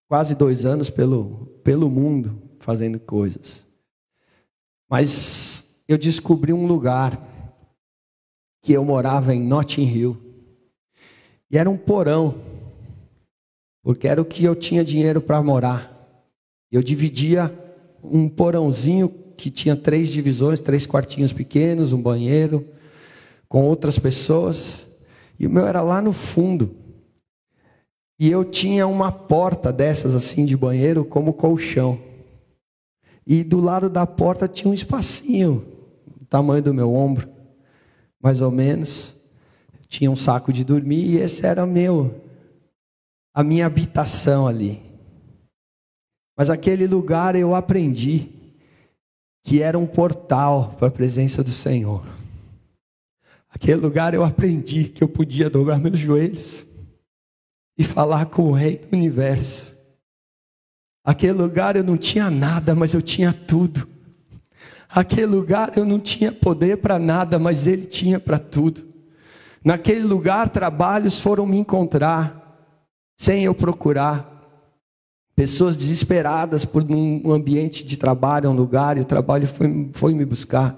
quase 0.09 0.35
dois 0.35 0.65
anos 0.65 0.91
pelo, 0.91 1.47
pelo 1.63 1.91
mundo 1.91 2.43
fazendo 2.59 2.99
coisas. 2.99 3.65
Mas 4.89 5.83
eu 5.89 5.99
descobri 5.99 6.53
um 6.53 6.67
lugar 6.67 7.21
que 8.63 8.73
eu 8.73 8.85
morava 8.85 9.35
em 9.35 9.43
Notting 9.43 9.87
Hill. 9.87 10.17
E 11.51 11.57
era 11.57 11.71
um 11.71 11.77
porão, 11.77 12.35
porque 13.83 14.09
era 14.09 14.21
o 14.21 14.25
que 14.25 14.45
eu 14.45 14.57
tinha 14.57 14.85
dinheiro 14.85 15.21
para 15.21 15.43
morar. 15.43 15.93
Eu 16.71 16.83
dividia 16.83 17.53
um 18.03 18.29
porãozinho 18.29 19.09
que 19.37 19.51
tinha 19.51 19.77
três 19.77 20.11
divisões, 20.11 20.61
três 20.61 20.87
quartinhos 20.87 21.33
pequenos, 21.33 21.93
um 21.93 22.01
banheiro, 22.01 22.67
com 23.49 23.65
outras 23.65 23.99
pessoas. 23.99 24.85
E 25.39 25.47
o 25.47 25.51
meu 25.51 25.67
era 25.67 25.83
lá 25.83 26.03
no 26.03 26.13
fundo. 26.13 26.75
E 28.19 28.31
eu 28.31 28.45
tinha 28.45 28.87
uma 28.87 29.13
porta 29.13 29.73
dessas 29.73 30.15
assim 30.15 30.45
de 30.47 30.57
banheiro 30.57 31.05
como 31.05 31.35
colchão. 31.35 32.01
E 33.27 33.45
do 33.45 33.61
lado 33.61 33.91
da 33.91 34.07
porta 34.07 34.49
tinha 34.49 34.71
um 34.71 34.75
espacinho, 34.75 35.67
tamanho 36.29 36.63
do 36.63 36.73
meu 36.73 36.95
ombro, 36.95 37.29
mais 38.23 38.41
ou 38.41 38.51
menos. 38.51 39.17
Tinha 39.89 40.11
um 40.11 40.17
saco 40.17 40.53
de 40.53 40.65
dormir 40.65 41.05
e 41.05 41.19
esse 41.19 41.47
era 41.47 41.67
meu, 41.67 42.23
a 43.35 43.45
minha 43.45 43.67
habitação 43.67 44.47
ali. 44.47 44.83
Mas 46.37 46.51
aquele 46.51 46.87
lugar 46.87 47.37
eu 47.37 47.55
aprendi 47.55 48.31
que 49.43 49.63
era 49.63 49.79
um 49.79 49.87
portal 49.87 50.75
para 50.79 50.89
a 50.89 50.91
presença 50.91 51.43
do 51.43 51.51
Senhor. 51.51 52.05
Aquele 53.49 53.81
lugar 53.81 54.13
eu 54.13 54.25
aprendi 54.25 54.85
que 54.85 55.03
eu 55.03 55.09
podia 55.09 55.49
dobrar 55.49 55.79
meus 55.79 55.99
joelhos 55.99 56.67
e 57.79 57.85
falar 57.85 58.27
com 58.27 58.43
o 58.43 58.53
Rei 58.53 58.79
do 58.79 58.97
universo. 58.97 59.75
Aquele 61.05 61.35
lugar 61.35 61.77
eu 61.77 61.85
não 61.85 61.97
tinha 61.97 62.31
nada, 62.31 62.75
mas 62.75 62.95
eu 62.95 63.01
tinha 63.01 63.33
tudo. 63.33 63.87
Aquele 64.89 65.27
lugar 65.27 65.77
eu 65.77 65.85
não 65.85 66.01
tinha 66.01 66.33
poder 66.33 66.79
para 66.79 66.99
nada, 66.99 67.39
mas 67.39 67.67
Ele 67.67 67.85
tinha 67.85 68.19
para 68.19 68.39
tudo. 68.39 68.87
Naquele 69.65 70.03
lugar, 70.03 70.49
trabalhos 70.49 71.19
foram 71.19 71.45
me 71.45 71.59
encontrar, 71.59 72.73
sem 73.17 73.45
eu 73.45 73.55
procurar. 73.55 74.33
Pessoas 75.35 75.77
desesperadas 75.77 76.65
por 76.65 76.83
um 76.91 77.31
ambiente 77.33 77.85
de 77.85 77.97
trabalho, 77.97 78.49
um 78.49 78.55
lugar, 78.55 78.97
e 78.97 79.03
o 79.03 79.05
trabalho 79.05 79.47
foi, 79.47 79.91
foi 79.93 80.15
me 80.15 80.25
buscar. 80.25 80.77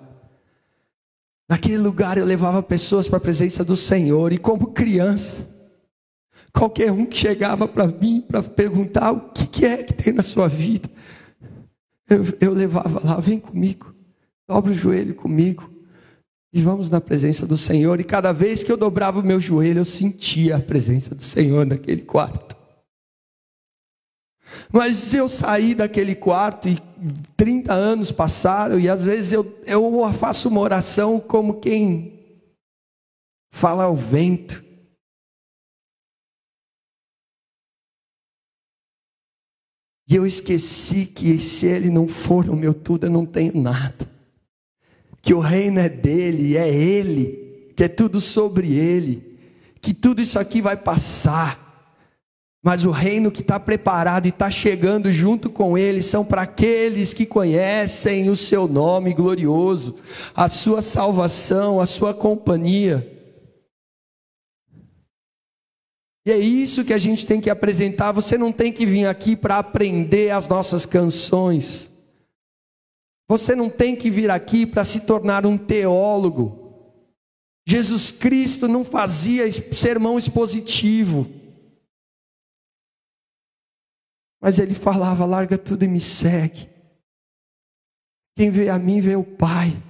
Naquele 1.48 1.78
lugar 1.78 2.18
eu 2.18 2.24
levava 2.24 2.62
pessoas 2.62 3.06
para 3.06 3.18
a 3.18 3.20
presença 3.20 3.64
do 3.64 3.76
Senhor, 3.76 4.32
e 4.32 4.38
como 4.38 4.72
criança, 4.72 5.46
qualquer 6.52 6.92
um 6.92 7.04
que 7.04 7.16
chegava 7.16 7.68
para 7.68 7.86
mim 7.86 8.20
para 8.20 8.42
perguntar 8.42 9.12
o 9.12 9.20
que, 9.30 9.46
que, 9.46 9.64
é 9.64 9.82
que 9.82 9.94
tem 9.94 10.12
na 10.12 10.22
sua 10.22 10.48
vida, 10.48 10.88
eu, 12.08 12.24
eu 12.40 12.52
levava 12.52 13.00
lá, 13.04 13.20
vem 13.20 13.38
comigo, 13.38 13.94
dobra 14.46 14.70
o 14.70 14.74
joelho 14.74 15.14
comigo, 15.14 15.70
e 16.52 16.62
vamos 16.62 16.88
na 16.88 17.00
presença 17.00 17.46
do 17.46 17.56
Senhor. 17.56 18.00
E 18.00 18.04
cada 18.04 18.32
vez 18.32 18.62
que 18.62 18.72
eu 18.72 18.76
dobrava 18.76 19.20
o 19.20 19.24
meu 19.24 19.38
joelho, 19.38 19.80
eu 19.80 19.84
sentia 19.84 20.56
a 20.56 20.60
presença 20.60 21.14
do 21.14 21.22
Senhor 21.22 21.66
naquele 21.66 22.02
quarto. 22.02 22.56
Mas 24.72 25.12
eu 25.12 25.28
saí 25.28 25.74
daquele 25.74 26.14
quarto 26.14 26.68
e 26.68 26.78
30 27.36 27.72
anos 27.72 28.10
passaram, 28.10 28.78
e 28.80 28.88
às 28.88 29.04
vezes 29.04 29.32
eu, 29.32 29.60
eu 29.66 30.12
faço 30.14 30.48
uma 30.48 30.60
oração 30.60 31.20
como 31.20 31.60
quem 31.60 32.18
fala 33.50 33.84
ao 33.84 33.96
vento. 33.96 34.64
E 40.08 40.16
eu 40.16 40.26
esqueci 40.26 41.06
que 41.06 41.38
se 41.38 41.66
Ele 41.66 41.90
não 41.90 42.08
for 42.08 42.48
o 42.48 42.56
meu 42.56 42.72
tudo, 42.72 43.06
eu 43.06 43.10
não 43.10 43.26
tenho 43.26 43.60
nada. 43.60 44.08
Que 45.20 45.34
o 45.34 45.40
reino 45.40 45.78
é 45.78 45.88
dele, 45.88 46.56
é 46.56 46.68
Ele, 46.68 47.72
que 47.76 47.84
é 47.84 47.88
tudo 47.88 48.20
sobre 48.20 48.72
Ele, 48.72 49.38
que 49.80 49.92
tudo 49.92 50.22
isso 50.22 50.38
aqui 50.38 50.62
vai 50.62 50.76
passar 50.76 51.68
mas 52.62 52.84
o 52.84 52.90
reino 52.90 53.30
que 53.30 53.40
está 53.40 53.58
preparado 53.58 54.26
e 54.26 54.30
está 54.30 54.50
chegando 54.50 55.12
junto 55.12 55.48
com 55.48 55.78
ele 55.78 56.02
são 56.02 56.24
para 56.24 56.42
aqueles 56.42 57.14
que 57.14 57.24
conhecem 57.24 58.28
o 58.30 58.36
seu 58.36 58.66
nome 58.66 59.14
glorioso, 59.14 59.96
a 60.34 60.48
sua 60.48 60.82
salvação, 60.82 61.80
a 61.80 61.86
sua 61.86 62.12
companhia. 62.12 63.17
E 66.28 66.30
é 66.30 66.36
isso 66.36 66.84
que 66.84 66.92
a 66.92 66.98
gente 66.98 67.24
tem 67.24 67.40
que 67.40 67.48
apresentar. 67.48 68.12
Você 68.12 68.36
não 68.36 68.52
tem 68.52 68.70
que 68.70 68.84
vir 68.84 69.06
aqui 69.06 69.34
para 69.34 69.56
aprender 69.56 70.28
as 70.30 70.46
nossas 70.46 70.84
canções. 70.84 71.90
Você 73.26 73.56
não 73.56 73.70
tem 73.70 73.96
que 73.96 74.10
vir 74.10 74.30
aqui 74.30 74.66
para 74.66 74.84
se 74.84 75.06
tornar 75.06 75.46
um 75.46 75.56
teólogo. 75.56 76.70
Jesus 77.66 78.12
Cristo 78.12 78.68
não 78.68 78.84
fazia 78.84 79.50
sermão 79.72 80.18
expositivo. 80.18 81.26
Mas 84.38 84.58
ele 84.58 84.74
falava: 84.74 85.24
larga 85.24 85.56
tudo 85.56 85.86
e 85.86 85.88
me 85.88 85.98
segue. 85.98 86.68
Quem 88.36 88.50
vê 88.50 88.68
a 88.68 88.78
mim 88.78 89.00
vê 89.00 89.16
o 89.16 89.24
Pai. 89.24 89.82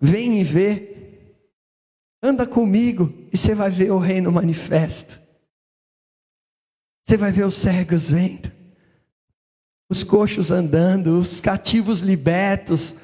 Vem 0.00 0.40
e 0.40 0.42
vê. 0.42 0.89
Anda 2.22 2.46
comigo 2.46 3.12
e 3.32 3.36
você 3.36 3.54
vai 3.54 3.70
ver 3.70 3.90
o 3.90 3.98
reino 3.98 4.30
manifesto. 4.30 5.18
Você 7.04 7.16
vai 7.16 7.32
ver 7.32 7.44
os 7.44 7.54
cegos 7.54 8.10
vendo, 8.10 8.52
os 9.88 10.02
coxos 10.02 10.50
andando, 10.50 11.18
os 11.18 11.40
cativos 11.40 12.00
libertos, 12.00 12.94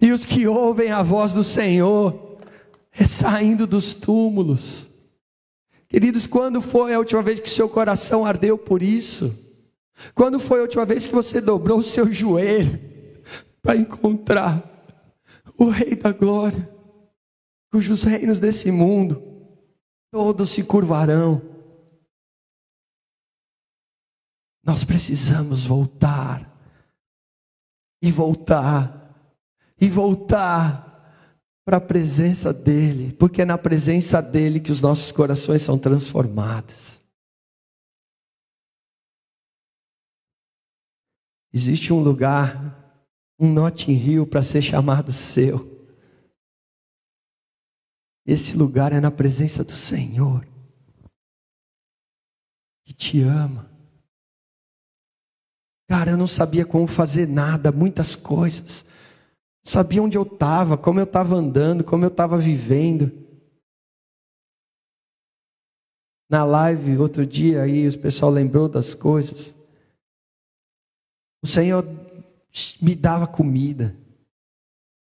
e 0.00 0.12
os 0.12 0.24
que 0.24 0.46
ouvem 0.46 0.90
a 0.90 1.02
voz 1.02 1.32
do 1.32 1.42
Senhor 1.42 2.38
saindo 3.06 3.66
dos 3.66 3.94
túmulos. 3.94 4.88
Queridos, 5.88 6.26
quando 6.26 6.60
foi 6.60 6.94
a 6.94 6.98
última 6.98 7.22
vez 7.22 7.40
que 7.40 7.48
seu 7.48 7.68
coração 7.68 8.26
ardeu 8.26 8.58
por 8.58 8.82
isso? 8.82 9.34
Quando 10.14 10.38
foi 10.38 10.58
a 10.60 10.62
última 10.62 10.84
vez 10.84 11.06
que 11.06 11.14
você 11.14 11.40
dobrou 11.40 11.78
o 11.78 11.82
seu 11.82 12.12
joelho 12.12 12.78
para 13.62 13.76
encontrar 13.76 14.62
o 15.56 15.68
Rei 15.68 15.96
da 15.96 16.12
Glória, 16.12 16.68
cujos 17.70 18.02
reinos 18.02 18.38
desse 18.38 18.70
mundo 18.70 19.22
todos 20.10 20.50
se 20.50 20.62
curvarão? 20.64 21.42
Nós 24.64 24.84
precisamos 24.84 25.66
voltar 25.66 26.54
e 28.02 28.12
voltar 28.12 28.98
e 29.80 29.88
voltar 29.88 30.88
para 31.64 31.76
a 31.76 31.80
presença 31.80 32.52
dEle, 32.52 33.12
porque 33.12 33.42
é 33.42 33.44
na 33.44 33.58
presença 33.58 34.20
dEle 34.22 34.60
que 34.60 34.72
os 34.72 34.80
nossos 34.80 35.12
corações 35.12 35.62
são 35.62 35.78
transformados. 35.78 37.02
Existe 41.52 41.92
um 41.92 42.00
lugar, 42.00 43.04
um 43.38 43.52
Notting 43.52 43.92
Hill 43.92 44.26
para 44.26 44.42
ser 44.42 44.62
chamado 44.62 45.12
seu. 45.12 45.77
Esse 48.30 48.58
lugar 48.58 48.92
é 48.92 49.00
na 49.00 49.10
presença 49.10 49.64
do 49.64 49.72
Senhor, 49.72 50.46
que 52.84 52.92
te 52.92 53.22
ama. 53.22 53.72
Cara, 55.88 56.10
eu 56.10 56.16
não 56.18 56.28
sabia 56.28 56.66
como 56.66 56.86
fazer 56.86 57.26
nada, 57.26 57.72
muitas 57.72 58.14
coisas. 58.14 58.84
Sabia 59.64 60.02
onde 60.02 60.18
eu 60.18 60.24
estava, 60.24 60.76
como 60.76 61.00
eu 61.00 61.04
estava 61.04 61.36
andando, 61.36 61.82
como 61.82 62.04
eu 62.04 62.08
estava 62.08 62.36
vivendo. 62.36 63.10
Na 66.28 66.44
live, 66.44 66.98
outro 66.98 67.24
dia, 67.24 67.62
aí 67.62 67.88
o 67.88 67.98
pessoal 67.98 68.30
lembrou 68.30 68.68
das 68.68 68.94
coisas. 68.94 69.56
O 71.42 71.46
Senhor 71.46 71.82
me 72.82 72.94
dava 72.94 73.26
comida. 73.26 73.96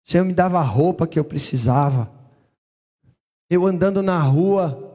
O 0.06 0.10
Senhor 0.10 0.24
me 0.24 0.34
dava 0.34 0.60
a 0.60 0.64
roupa 0.64 1.06
que 1.06 1.20
eu 1.20 1.26
precisava. 1.26 2.16
Eu 3.50 3.66
andando 3.66 4.02
na 4.04 4.22
rua, 4.22 4.88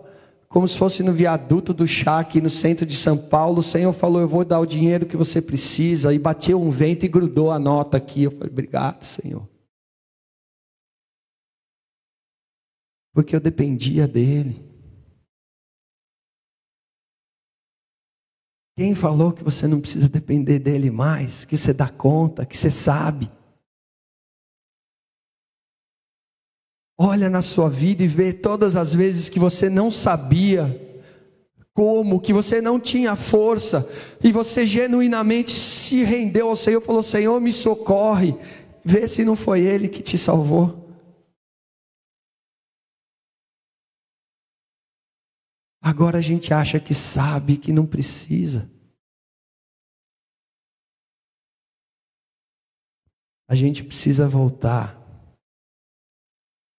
como 0.49 0.69
se 0.69 0.77
fosse 0.77 1.03
no 1.03 1.15
viaduto 1.15 1.73
do 1.73 1.87
chá 1.87 2.21
aqui 2.21 2.41
no 2.41 2.51
centro 2.51 2.85
de 2.85 2.95
São 2.95 3.17
Paulo, 3.17 3.61
o 3.61 3.63
Senhor 3.63 3.93
falou: 3.95 4.21
Eu 4.21 4.29
vou 4.29 4.45
dar 4.45 4.61
o 4.61 4.67
dinheiro 4.67 5.07
que 5.07 5.17
você 5.17 5.41
precisa. 5.41 6.13
E 6.13 6.19
bateu 6.19 6.61
um 6.61 6.71
vento 6.71 7.07
e 7.07 7.09
grudou 7.09 7.51
a 7.51 7.59
nota 7.59 7.97
aqui. 7.97 8.25
Eu 8.25 8.31
falei: 8.31 8.51
Obrigado, 8.51 9.03
Senhor. 9.03 9.49
Porque 13.15 13.35
eu 13.35 13.41
dependia 13.41 14.07
dEle. 14.07 14.63
Quem 18.77 18.95
falou 18.95 19.33
que 19.33 19.45
você 19.45 19.67
não 19.67 19.81
precisa 19.81 20.09
depender 20.09 20.59
dele 20.59 20.91
mais? 20.91 21.45
Que 21.45 21.57
você 21.57 21.73
dá 21.73 21.89
conta, 21.89 22.45
que 22.45 22.57
você 22.57 22.71
sabe? 22.71 23.31
Olha 27.05 27.29
na 27.29 27.43
sua 27.43 27.69
vida 27.69 28.05
e 28.05 28.07
vê 28.07 28.33
todas 28.33 28.77
as 28.77 28.95
vezes 28.95 29.29
que 29.29 29.41
você 29.41 29.69
não 29.69 29.91
sabia 29.91 30.81
como, 31.75 32.21
que 32.21 32.33
você 32.33 32.61
não 32.61 32.79
tinha 32.79 33.17
força, 33.17 33.91
e 34.23 34.31
você 34.31 34.65
genuinamente 34.65 35.51
se 35.51 36.05
rendeu 36.05 36.49
ao 36.49 36.55
Senhor, 36.55 36.81
falou: 36.81 37.03
Senhor, 37.03 37.41
me 37.41 37.53
socorre. 37.53 38.37
Vê 38.85 39.09
se 39.09 39.25
não 39.25 39.35
foi 39.35 39.63
Ele 39.63 39.89
que 39.89 40.01
te 40.01 40.17
salvou. 40.17 40.79
Agora 45.83 46.19
a 46.19 46.23
gente 46.23 46.55
acha 46.55 46.79
que 46.79 46.95
sabe, 46.95 47.57
que 47.57 47.73
não 47.73 47.85
precisa. 47.85 48.71
A 53.49 53.57
gente 53.57 53.83
precisa 53.83 54.29
voltar 54.29 55.02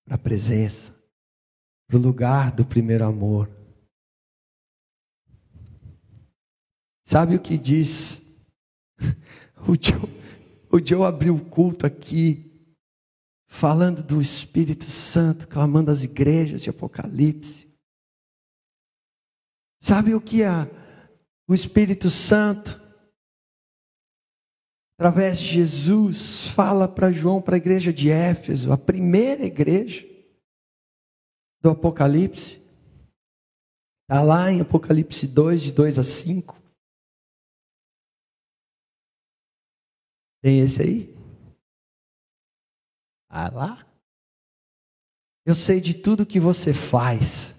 para 0.06 0.16
a 0.16 0.18
presença, 0.18 0.94
para 1.88 1.98
o 1.98 2.02
lugar 2.02 2.52
do 2.52 2.66
primeiro 2.66 3.06
amor. 3.06 3.50
Sabe 7.06 7.36
o 7.36 7.42
que 7.42 7.58
diz? 7.58 8.22
O 9.66 9.76
Joe, 9.82 10.10
o 10.70 10.86
Joe 10.86 11.06
abriu 11.06 11.38
o 11.38 11.46
culto 11.46 11.86
aqui, 11.86 12.68
falando 13.48 14.04
do 14.04 14.22
Espírito 14.22 14.84
Santo, 14.84 15.48
clamando 15.48 15.90
as 15.90 16.04
igrejas 16.04 16.62
de 16.62 16.70
Apocalipse. 16.70 17.74
Sabe 19.80 20.14
o 20.14 20.20
que 20.20 20.44
a, 20.44 20.70
o 21.48 21.54
Espírito 21.54 22.10
Santo, 22.10 22.83
através 24.98 25.40
de 25.40 25.46
Jesus, 25.46 26.48
fala 26.48 26.88
para 26.88 27.12
João, 27.12 27.42
para 27.42 27.56
a 27.56 27.58
igreja 27.58 27.92
de 27.92 28.10
Éfeso, 28.10 28.72
a 28.72 28.78
primeira 28.78 29.46
igreja 29.46 30.08
do 31.62 31.70
Apocalipse? 31.70 32.62
Está 34.04 34.22
lá 34.22 34.52
em 34.52 34.62
Apocalipse 34.62 35.28
2, 35.28 35.62
de 35.64 35.72
2 35.72 36.00
a 36.00 36.04
5. 36.04 36.62
Tem 40.42 40.60
esse 40.60 40.82
aí? 40.82 41.16
Ah 43.30 43.50
lá? 43.50 43.88
Eu 45.46 45.56
sei 45.56 45.82
de 45.82 45.96
tudo 45.96 46.26
que 46.26 46.40
você 46.40 46.74
faz. 46.74 47.56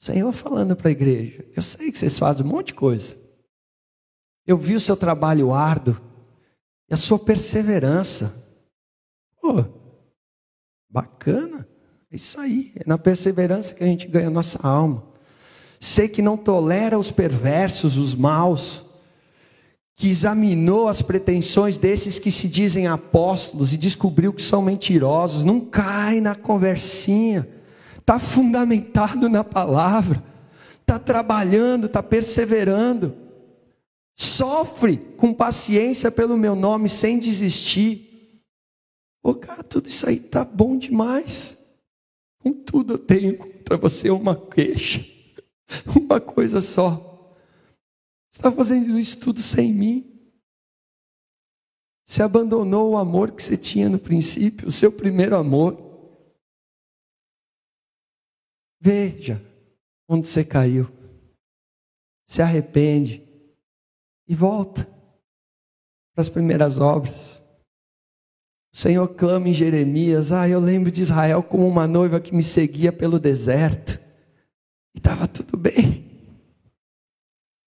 Senhor 0.00 0.32
falando 0.32 0.76
para 0.76 0.88
a 0.88 0.92
igreja: 0.92 1.44
Eu 1.56 1.62
sei 1.62 1.90
que 1.90 1.98
vocês 1.98 2.18
fazem 2.18 2.46
um 2.46 2.48
monte 2.48 2.68
de 2.68 2.74
coisa. 2.74 3.16
Eu 4.48 4.56
vi 4.56 4.74
o 4.74 4.80
seu 4.80 4.96
trabalho 4.96 5.54
árduo 5.54 5.96
e 6.90 6.94
a 6.94 6.96
sua 6.96 7.20
perseverança. 7.20 8.34
Pô, 9.40 9.64
bacana. 10.90 11.68
É 12.10 12.16
isso 12.16 12.40
aí. 12.40 12.72
É 12.74 12.88
na 12.88 12.98
perseverança 12.98 13.74
que 13.74 13.84
a 13.84 13.86
gente 13.86 14.08
ganha 14.08 14.26
a 14.26 14.30
nossa 14.30 14.58
alma. 14.66 15.04
Sei 15.78 16.08
que 16.08 16.20
não 16.20 16.36
tolera 16.36 16.98
os 16.98 17.12
perversos, 17.12 17.96
os 17.96 18.14
maus, 18.14 18.84
que 19.94 20.08
examinou 20.08 20.88
as 20.88 21.00
pretensões 21.00 21.78
desses 21.78 22.18
que 22.18 22.32
se 22.32 22.48
dizem 22.48 22.88
apóstolos 22.88 23.72
e 23.72 23.76
descobriu 23.76 24.32
que 24.32 24.42
são 24.42 24.62
mentirosos. 24.62 25.44
Não 25.44 25.60
cai 25.60 26.20
na 26.20 26.34
conversinha 26.34 27.46
está 28.08 28.18
fundamentado 28.18 29.28
na 29.28 29.44
palavra, 29.44 30.24
está 30.80 30.98
trabalhando, 30.98 31.84
está 31.84 32.02
perseverando, 32.02 33.14
sofre 34.18 34.96
com 35.16 35.32
paciência 35.32 36.10
pelo 36.10 36.36
meu 36.36 36.56
nome 36.56 36.88
sem 36.88 37.20
desistir. 37.20 38.42
Ô 39.22 39.32
cara, 39.32 39.62
tudo 39.62 39.88
isso 39.88 40.08
aí 40.08 40.16
está 40.16 40.44
bom 40.44 40.76
demais. 40.76 41.56
Contudo, 42.40 42.94
eu 42.94 42.98
tenho 42.98 43.38
contra 43.38 43.76
você 43.76 44.10
uma 44.10 44.34
queixa, 44.34 45.06
uma 45.94 46.20
coisa 46.20 46.60
só. 46.60 46.96
Você 48.30 48.40
está 48.40 48.50
fazendo 48.50 48.98
isso 48.98 49.20
tudo 49.20 49.40
sem 49.40 49.72
mim. 49.72 50.04
Você 52.04 52.22
abandonou 52.22 52.92
o 52.92 52.96
amor 52.96 53.30
que 53.30 53.42
você 53.42 53.56
tinha 53.56 53.88
no 53.88 53.98
princípio, 54.00 54.66
o 54.66 54.72
seu 54.72 54.90
primeiro 54.90 55.36
amor. 55.36 55.76
Veja 58.80 59.40
onde 60.08 60.26
você 60.26 60.44
caiu. 60.44 60.88
Se 62.26 62.42
arrepende 62.42 63.27
e 64.28 64.34
volta 64.34 64.84
para 66.14 66.22
as 66.22 66.28
primeiras 66.28 66.78
obras. 66.78 67.42
O 68.72 68.76
Senhor 68.76 69.08
clama 69.14 69.48
em 69.48 69.54
Jeremias: 69.54 70.30
Ah, 70.30 70.48
eu 70.48 70.60
lembro 70.60 70.90
de 70.90 71.02
Israel 71.02 71.42
como 71.42 71.66
uma 71.66 71.86
noiva 71.86 72.20
que 72.20 72.34
me 72.34 72.42
seguia 72.42 72.92
pelo 72.92 73.18
deserto. 73.18 73.98
E 74.94 74.98
estava 74.98 75.26
tudo 75.26 75.56
bem. 75.56 76.06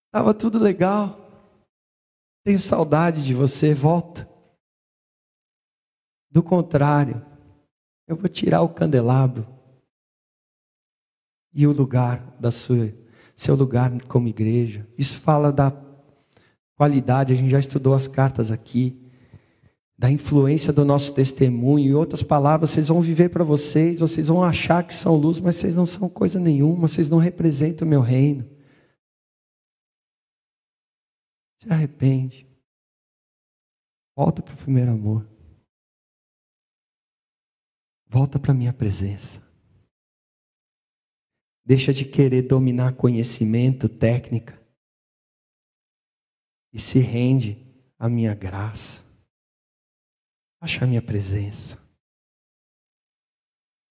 Estava 0.08 0.34
tudo 0.34 0.60
legal. 0.60 1.18
Tenho 2.44 2.60
saudade 2.60 3.24
de 3.24 3.34
você, 3.34 3.74
volta. 3.74 4.30
Do 6.30 6.42
contrário, 6.42 7.26
eu 8.08 8.16
vou 8.16 8.30
tirar 8.30 8.62
o 8.62 8.70
candelabro 8.70 9.48
e 11.54 11.68
o 11.68 11.72
lugar 11.72 12.20
da 12.40 12.52
sua, 12.52 12.94
seu 13.36 13.56
lugar 13.56 13.92
como 14.06 14.28
igreja. 14.28 14.88
Isso 14.98 15.20
fala 15.20 15.52
da 15.52 15.72
qualidade, 16.82 17.32
a 17.32 17.36
gente 17.36 17.52
já 17.52 17.60
estudou 17.60 17.94
as 17.94 18.08
cartas 18.08 18.50
aqui, 18.50 19.00
da 19.96 20.10
influência 20.10 20.74
do 20.74 20.84
nosso 20.84 21.14
testemunho. 21.14 21.92
Em 21.92 21.94
outras 21.94 22.24
palavras, 22.24 22.72
vocês 22.72 22.88
vão 22.88 23.00
viver 23.00 23.30
para 23.30 23.44
vocês, 23.44 24.00
vocês 24.00 24.30
vão 24.30 24.44
achar 24.44 24.84
que 24.84 24.92
são 24.92 25.16
luz, 25.16 25.40
mas 25.40 25.58
vocês 25.58 25.76
não 25.76 25.86
são 25.86 26.10
coisa 26.10 26.40
nenhuma, 26.40 26.88
vocês 26.88 27.08
não 27.08 27.20
representam 27.20 27.86
o 27.86 27.90
meu 27.90 28.02
reino. 28.02 28.50
Se 31.62 31.72
arrepende. 31.72 32.48
Volta 34.18 34.42
para 34.42 34.56
o 34.56 34.58
primeiro 34.58 34.90
amor. 34.90 35.30
Volta 38.08 38.40
para 38.40 38.54
a 38.54 38.56
minha 38.56 38.74
presença. 38.74 39.40
Deixa 41.64 41.94
de 41.94 42.06
querer 42.06 42.42
dominar 42.42 42.94
conhecimento, 42.94 43.88
técnica. 43.88 44.61
E 46.74 46.80
se 46.80 47.00
rende 47.00 47.58
à 47.98 48.10
minha 48.10 48.34
graça. 48.34 49.04
Acha 50.60 50.84
a 50.84 50.88
minha 50.88 51.02
presença. 51.02 51.78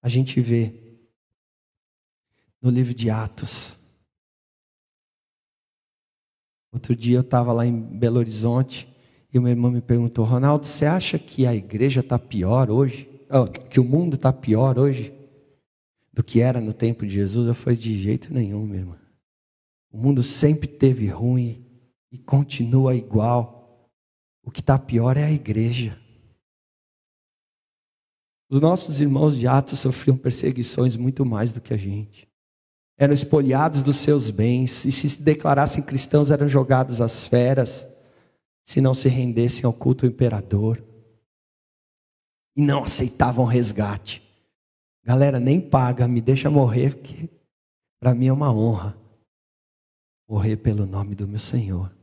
A 0.03 0.09
gente 0.09 0.41
vê 0.41 0.73
no 2.61 2.71
livro 2.71 2.95
de 2.95 3.11
Atos. 3.11 3.79
Outro 6.73 6.95
dia 6.95 7.19
eu 7.19 7.23
estava 7.23 7.53
lá 7.53 7.67
em 7.67 7.81
Belo 7.81 8.19
Horizonte 8.19 8.89
e 9.33 9.39
uma 9.39 9.51
irmã 9.51 9.71
me 9.71 9.83
perguntou: 9.83 10.25
Ronaldo, 10.25 10.67
você 10.67 10.87
acha 10.87 11.19
que 11.19 11.47
a 11.47 11.55
igreja 11.55 12.01
está 12.01 12.19
pior 12.19 12.71
hoje? 12.71 13.09
Oh, 13.29 13.45
que 13.45 13.81
o 13.81 13.85
mundo 13.85 14.15
está 14.15 14.33
pior 14.33 14.79
hoje? 14.79 15.21
do 16.13 16.25
que 16.25 16.41
era 16.41 16.61
no 16.61 16.73
tempo 16.73 17.07
de 17.07 17.15
Jesus, 17.15 17.49
eu 17.49 17.55
falei, 17.55 17.79
de 17.79 17.99
jeito 17.99 18.33
nenhum, 18.35 18.67
meu 18.67 18.81
irmão. 18.81 18.99
O 19.91 19.99
mundo 19.99 20.23
sempre 20.23 20.69
teve 20.69 21.07
ruim 21.07 21.65
e 22.11 22.19
continua 22.19 22.95
igual. 22.95 23.89
O 24.43 24.51
que 24.51 24.61
está 24.61 24.79
pior 24.79 25.17
é 25.17 25.25
a 25.25 25.31
igreja. 25.31 25.99
Os 28.51 28.61
nossos 28.61 29.01
irmãos 29.01 29.37
de 29.37 29.47
Atos 29.47 29.79
sofriam 29.79 30.17
perseguições 30.17 30.97
muito 30.97 31.25
mais 31.25 31.53
do 31.53 31.61
que 31.61 31.73
a 31.73 31.77
gente. 31.77 32.29
Eram 32.99 33.15
espoliados 33.15 33.83
dos 33.83 33.97
seus 33.97 34.31
bens 34.31 34.85
e, 34.85 34.93
se 34.93 35.23
declarassem 35.23 35.83
cristãos, 35.83 36.31
eram 36.31 36.49
jogados 36.49 37.01
às 37.01 37.27
feras 37.27 37.87
se 38.65 38.81
não 38.81 38.93
se 38.93 39.09
rendessem 39.09 39.65
ao 39.65 39.73
culto 39.73 40.05
ao 40.05 40.11
imperador. 40.11 40.85
E 42.57 42.61
não 42.61 42.83
aceitavam 42.83 43.45
resgate. 43.45 44.23
Galera, 45.05 45.41
nem 45.41 45.61
paga, 45.61 46.07
me 46.07 46.21
deixa 46.21 46.51
morrer, 46.51 46.97
porque 46.97 47.29
para 48.01 48.15
mim 48.15 48.27
é 48.27 48.33
uma 48.33 48.53
honra 48.53 48.97
morrer 50.29 50.57
pelo 50.57 50.87
nome 50.87 51.15
do 51.15 51.27
meu 51.27 51.39
Senhor. 51.39 52.00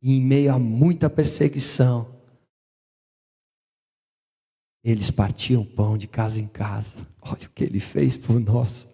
E 0.00 0.12
em 0.12 0.20
meio 0.20 0.54
a 0.54 0.58
muita 0.58 1.10
perseguição, 1.10 2.16
eles 4.82 5.10
partiam 5.10 5.64
pão 5.64 5.98
de 5.98 6.06
casa 6.06 6.40
em 6.40 6.46
casa. 6.46 7.06
Olha 7.20 7.46
o 7.46 7.50
que 7.50 7.64
ele 7.64 7.80
fez 7.80 8.16
por 8.16 8.40
nós. 8.40 8.88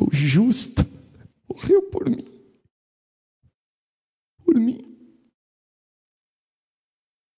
O 0.00 0.14
justo 0.14 0.82
morreu 1.48 1.82
por 1.90 2.08
mim. 2.08 2.24
Por 4.44 4.54
mim. 4.56 4.80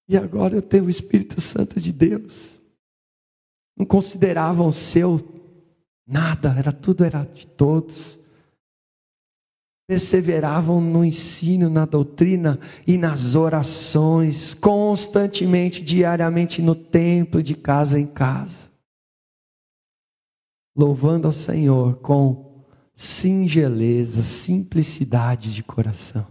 E 0.08 0.16
agora 0.16 0.54
eu 0.54 0.62
tenho 0.62 0.84
o 0.84 0.90
Espírito 0.90 1.40
Santo 1.40 1.80
de 1.80 1.92
Deus. 1.92 2.62
Não 3.76 3.84
consideravam 3.84 4.72
seu 4.72 5.18
nada, 6.06 6.54
era 6.58 6.72
tudo 6.72 7.04
era 7.04 7.24
de 7.24 7.46
todos 7.46 8.18
perseveravam 9.89 10.82
no 10.82 11.03
ensino, 11.03 11.70
na 11.70 11.86
doutrina 11.86 12.61
e 12.86 12.99
nas 12.99 13.34
orações, 13.34 14.53
constantemente, 14.53 15.82
diariamente 15.82 16.61
no 16.61 16.74
templo, 16.74 17.43
de 17.43 17.55
casa 17.55 17.99
em 17.99 18.07
casa, 18.07 18.68
louvando 20.76 21.26
ao 21.26 21.32
Senhor 21.32 21.97
com 22.01 22.66
singeleza, 22.95 24.22
simplicidade 24.22 25.55
de 25.55 25.62
coração. 25.62 26.26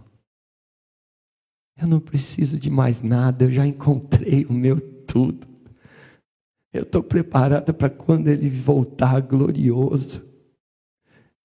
Eu 1.76 1.88
não 1.88 1.98
preciso 1.98 2.60
de 2.60 2.70
mais 2.70 3.02
nada, 3.02 3.44
eu 3.44 3.50
já 3.50 3.66
encontrei 3.66 4.44
o 4.44 4.52
meu 4.52 4.80
tudo. 4.80 5.48
Eu 6.72 6.84
estou 6.84 7.02
preparada 7.02 7.72
para 7.74 7.90
quando 7.90 8.28
ele 8.28 8.48
voltar 8.48 9.20
glorioso 9.20 10.27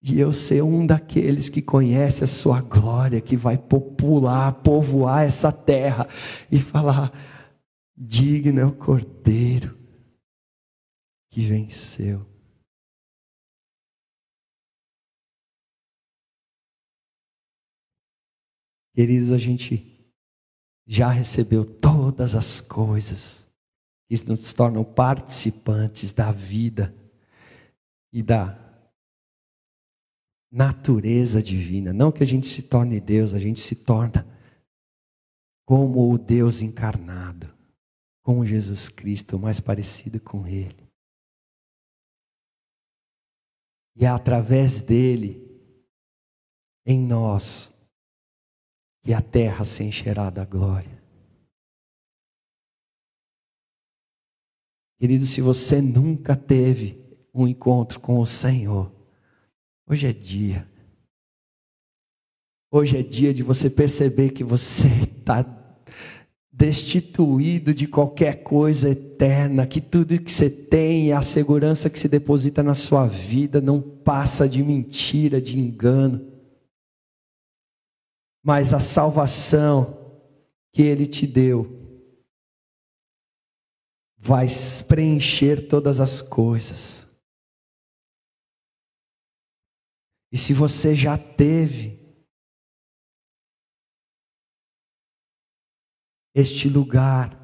e 0.03 0.19
eu 0.19 0.33
ser 0.33 0.61
um 0.61 0.85
daqueles 0.85 1.47
que 1.47 1.61
conhece 1.61 2.25
a 2.25 2.27
sua 2.27 2.59
glória, 2.59 3.21
que 3.21 3.37
vai 3.37 3.57
popular, 3.57 4.51
povoar 4.61 5.23
essa 5.23 5.49
terra 5.49 6.05
e 6.51 6.59
falar: 6.59 7.09
digno 7.95 8.59
é 8.59 8.65
o 8.65 8.75
Cordeiro 8.75 9.79
que 11.31 11.41
venceu. 11.41 12.27
Queridos, 18.93 19.31
a 19.31 19.37
gente 19.37 20.05
já 20.85 21.07
recebeu 21.07 21.65
todas 21.65 22.35
as 22.35 22.59
coisas 22.59 23.47
que 24.07 24.29
nos 24.29 24.53
tornam 24.53 24.83
participantes 24.83 26.11
da 26.11 26.31
vida 26.31 26.93
e 28.11 28.21
da 28.21 28.62
natureza 30.53 31.41
divina. 31.41 31.91
Não 31.91 32.11
que 32.11 32.21
a 32.21 32.27
gente 32.27 32.45
se 32.45 32.61
torne 32.61 33.01
Deus, 33.01 33.33
a 33.33 33.39
gente 33.39 33.59
se 33.59 33.75
torna 33.75 34.23
como 35.65 36.13
o 36.13 36.17
Deus 36.17 36.61
encarnado, 36.61 37.51
com 38.21 38.45
Jesus 38.45 38.87
Cristo, 38.87 39.39
mais 39.39 39.59
parecido 39.59 40.19
com 40.19 40.45
Ele. 40.45 40.87
E 43.95 44.05
é 44.05 44.07
através 44.07 44.79
dele, 44.79 45.41
em 46.85 47.01
nós, 47.01 47.73
que 49.01 49.11
a 49.13 49.21
terra 49.21 49.65
se 49.65 49.83
encherá 49.83 50.29
da 50.29 50.45
glória. 50.45 51.01
Querido, 54.99 55.25
se 55.25 55.41
você 55.41 55.81
nunca 55.81 56.35
teve 56.35 57.01
um 57.33 57.47
encontro 57.47 57.99
com 57.99 58.19
o 58.19 58.25
Senhor, 58.25 59.02
Hoje 59.93 60.07
é 60.07 60.11
dia. 60.11 60.67
Hoje 62.71 62.97
é 62.97 63.03
dia 63.03 63.31
de 63.31 63.43
você 63.43 63.69
perceber 63.69 64.31
que 64.31 64.43
você 64.43 64.87
está 64.87 65.45
destituído 66.51 67.75
de 67.75 67.85
qualquer 67.85 68.41
coisa 68.41 68.89
eterna, 68.89 69.67
que 69.67 69.79
tudo 69.79 70.19
que 70.19 70.31
você 70.31 70.49
tem, 70.49 71.13
a 71.13 71.21
segurança 71.21 71.91
que 71.91 71.99
se 71.99 72.07
deposita 72.07 72.63
na 72.63 72.73
sua 72.73 73.05
vida, 73.05 73.61
não 73.61 73.79
passa 73.79 74.49
de 74.49 74.63
mentira, 74.63 75.39
de 75.39 75.59
engano. 75.59 76.27
Mas 78.43 78.73
a 78.73 78.79
salvação 78.79 79.95
que 80.71 80.81
Ele 80.81 81.05
te 81.05 81.27
deu 81.27 82.01
vai 84.17 84.47
preencher 84.87 85.67
todas 85.67 85.99
as 85.99 86.19
coisas. 86.19 87.02
E 90.33 90.37
se 90.37 90.51
você 90.51 90.95
já 90.95 91.15
teve 91.15 91.99
este 96.33 96.67
lugar 96.67 97.39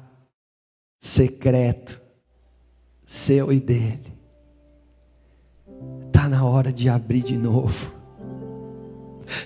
secreto, 0.98 2.02
seu 3.06 3.52
e 3.52 3.60
dele, 3.60 4.12
está 6.08 6.28
na 6.28 6.44
hora 6.44 6.72
de 6.72 6.88
abrir 6.88 7.22
de 7.22 7.38
novo, 7.38 7.94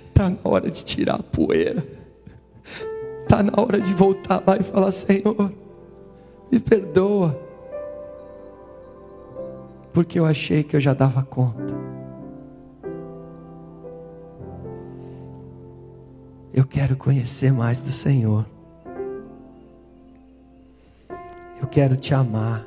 está 0.09 0.31
na 0.31 0.39
hora 0.43 0.71
de 0.71 0.83
tirar 0.83 1.17
a 1.17 1.23
poeira, 1.23 1.87
está 3.23 3.43
na 3.43 3.61
hora 3.61 3.79
de 3.79 3.93
voltar 3.93 4.43
lá 4.47 4.57
e 4.57 4.63
falar: 4.65 4.91
Senhor, 4.91 5.53
me 6.51 6.59
perdoa, 6.59 7.39
porque 9.93 10.19
eu 10.19 10.25
achei 10.25 10.65
que 10.65 10.75
eu 10.75 10.81
já 10.81 10.95
dava 10.95 11.23
conta. 11.23 11.84
Eu 16.55 16.65
quero 16.65 16.97
conhecer 16.97 17.53
mais 17.53 17.83
do 17.83 17.91
Senhor. 17.91 18.47
Eu 21.61 21.67
quero 21.67 21.97
te 21.97 22.15
amar. 22.15 22.65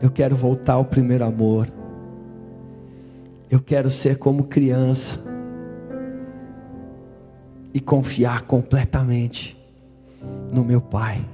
Eu 0.00 0.08
quero 0.08 0.36
voltar 0.36 0.74
ao 0.74 0.84
primeiro 0.84 1.24
amor. 1.24 1.68
Eu 3.50 3.60
quero 3.60 3.90
ser 3.90 4.16
como 4.16 4.44
criança 4.44 5.18
e 7.74 7.80
confiar 7.80 8.42
completamente 8.42 9.58
no 10.52 10.64
meu 10.64 10.80
Pai. 10.80 11.24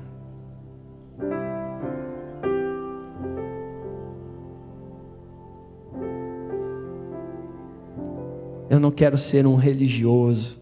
Eu 8.69 8.81
não 8.81 8.91
quero 8.91 9.19
ser 9.19 9.47
um 9.47 9.57
religioso, 9.57 10.59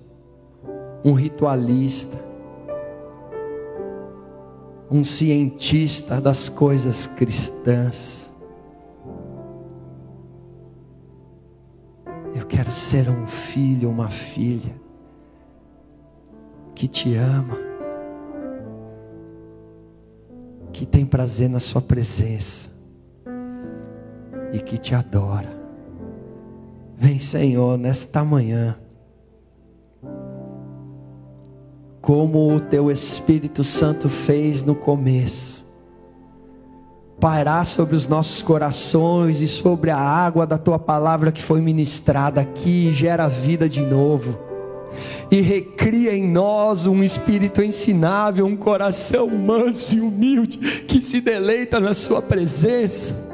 um 1.05 1.12
ritualista, 1.12 2.16
um 4.90 5.05
cientista 5.05 6.20
das 6.20 6.48
coisas 6.48 7.07
cristãs. 7.07 8.30
Eu 12.34 12.46
quero 12.46 12.70
ser 12.70 13.09
um 13.09 13.26
filho, 13.26 13.88
uma 13.88 14.11
filha 14.11 14.74
que 16.74 16.88
te 16.88 17.14
ama, 17.14 17.57
que 20.72 20.84
tem 20.84 21.07
prazer 21.07 21.48
na 21.48 21.61
Sua 21.61 21.80
presença 21.80 22.70
e 24.53 24.61
que 24.61 24.76
te 24.76 24.94
adora. 24.94 25.62
Vem, 27.03 27.18
Senhor, 27.18 27.76
nesta 27.76 28.24
manhã. 28.24 28.78
Como 32.00 32.55
o 32.55 32.61
teu 32.61 32.92
Espírito 32.92 33.64
Santo 33.64 34.09
fez 34.09 34.62
no 34.62 34.76
começo. 34.76 35.66
Pairar 37.18 37.66
sobre 37.66 37.96
os 37.96 38.07
nossos 38.07 38.40
corações 38.40 39.40
e 39.40 39.48
sobre 39.48 39.90
a 39.90 39.98
água 39.98 40.46
da 40.46 40.57
tua 40.57 40.78
palavra 40.78 41.32
que 41.32 41.42
foi 41.42 41.61
ministrada 41.61 42.40
aqui, 42.40 42.92
gera 42.92 43.26
vida 43.26 43.68
de 43.68 43.80
novo. 43.80 44.38
E 45.28 45.40
recria 45.40 46.14
em 46.14 46.28
nós 46.28 46.86
um 46.86 47.03
espírito 47.03 47.64
ensinável, 47.64 48.46
um 48.46 48.57
coração 48.57 49.28
manso 49.28 49.96
e 49.96 50.00
humilde 50.00 50.57
que 50.86 51.03
se 51.03 51.20
deleita 51.20 51.80
na 51.80 51.94
Sua 51.94 52.22
presença 52.22 53.32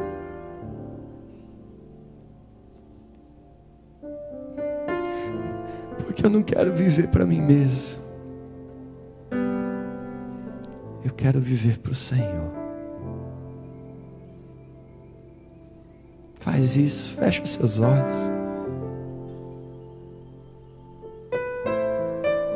porque 6.18 6.26
eu 6.26 6.30
não 6.30 6.42
quero 6.42 6.72
viver 6.74 7.06
para 7.06 7.24
mim 7.24 7.40
mesmo. 7.40 8.02
Eu 11.04 11.12
quero 11.16 11.38
viver 11.38 11.78
para 11.78 11.92
o 11.92 11.94
Senhor. 11.94 12.50
Faz 16.40 16.76
isso, 16.76 17.14
fecha 17.14 17.46
seus 17.46 17.78
olhos. 17.78 18.32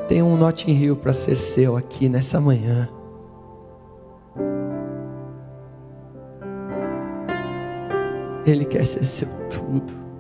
Tem 0.09 0.25
um 0.25 0.37
Notting 0.37 0.73
Hill 0.73 0.97
para 0.97 1.13
ser 1.13 1.37
seu 1.37 1.77
aqui 1.77 2.09
nessa 2.09 2.41
manhã. 2.41 2.89
Ele 8.45 8.65
quer 8.65 8.85
ser 8.85 9.05
seu 9.05 9.29
tudo. 9.49 10.12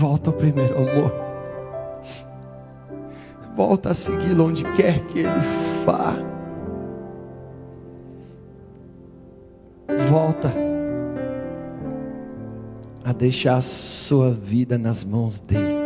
Volta 0.00 0.30
ao 0.30 0.34
primeiro 0.34 0.78
amor. 0.78 1.12
Volta 3.54 3.90
a 3.90 3.94
segui-lo 3.94 4.46
onde 4.46 4.64
quer 4.72 5.04
que 5.08 5.18
ele 5.18 5.40
vá. 5.84 6.16
Volta 10.08 10.54
a 13.04 13.12
deixar 13.12 13.58
a 13.58 13.60
sua 13.60 14.30
vida 14.30 14.78
nas 14.78 15.04
mãos 15.04 15.38
dele. 15.38 15.79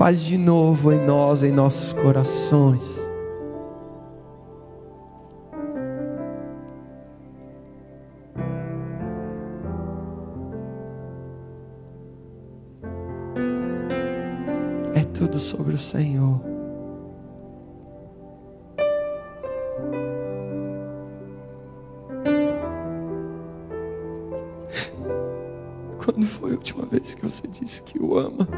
Faz 0.00 0.22
de 0.22 0.38
novo 0.38 0.90
em 0.90 0.98
nós, 0.98 1.42
em 1.42 1.52
nossos 1.52 1.92
corações. 1.92 3.06
É 14.94 15.04
tudo 15.12 15.38
sobre 15.38 15.74
o 15.74 15.76
Senhor. 15.76 16.40
Quando 26.02 26.24
foi 26.24 26.52
a 26.52 26.54
última 26.54 26.86
vez 26.86 27.12
que 27.12 27.26
você 27.26 27.46
disse 27.46 27.82
que 27.82 28.02
o 28.02 28.16
ama? 28.16 28.48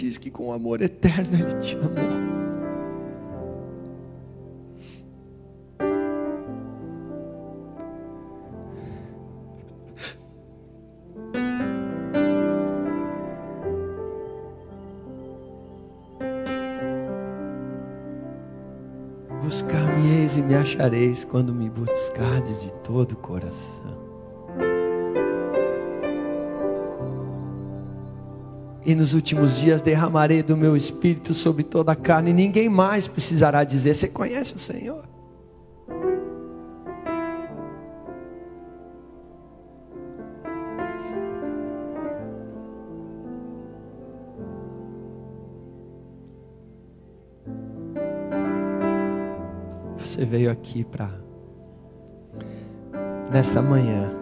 Diz 0.00 0.16
que 0.16 0.30
com 0.30 0.50
amor 0.50 0.80
eterno 0.80 1.28
ele 1.34 1.54
te 1.60 1.76
amou. 1.76 2.30
Buscar-me-eis 19.42 20.38
e 20.38 20.42
me 20.42 20.54
achareis 20.54 21.24
quando 21.24 21.52
me 21.52 21.68
buscardes 21.68 22.62
de 22.62 22.72
todo 22.74 23.12
o 23.12 23.16
coração. 23.16 23.99
E 28.84 28.94
nos 28.94 29.12
últimos 29.14 29.58
dias 29.58 29.82
derramarei 29.82 30.42
do 30.42 30.56
meu 30.56 30.76
espírito 30.76 31.34
sobre 31.34 31.62
toda 31.62 31.92
a 31.92 31.96
carne, 31.96 32.30
e 32.30 32.34
ninguém 32.34 32.68
mais 32.68 33.06
precisará 33.06 33.62
dizer: 33.62 33.94
Você 33.94 34.08
conhece 34.08 34.54
o 34.54 34.58
Senhor? 34.58 35.08
Você 49.98 50.24
veio 50.24 50.50
aqui 50.50 50.82
para, 50.84 51.10
nesta 53.30 53.62
manhã, 53.62 54.19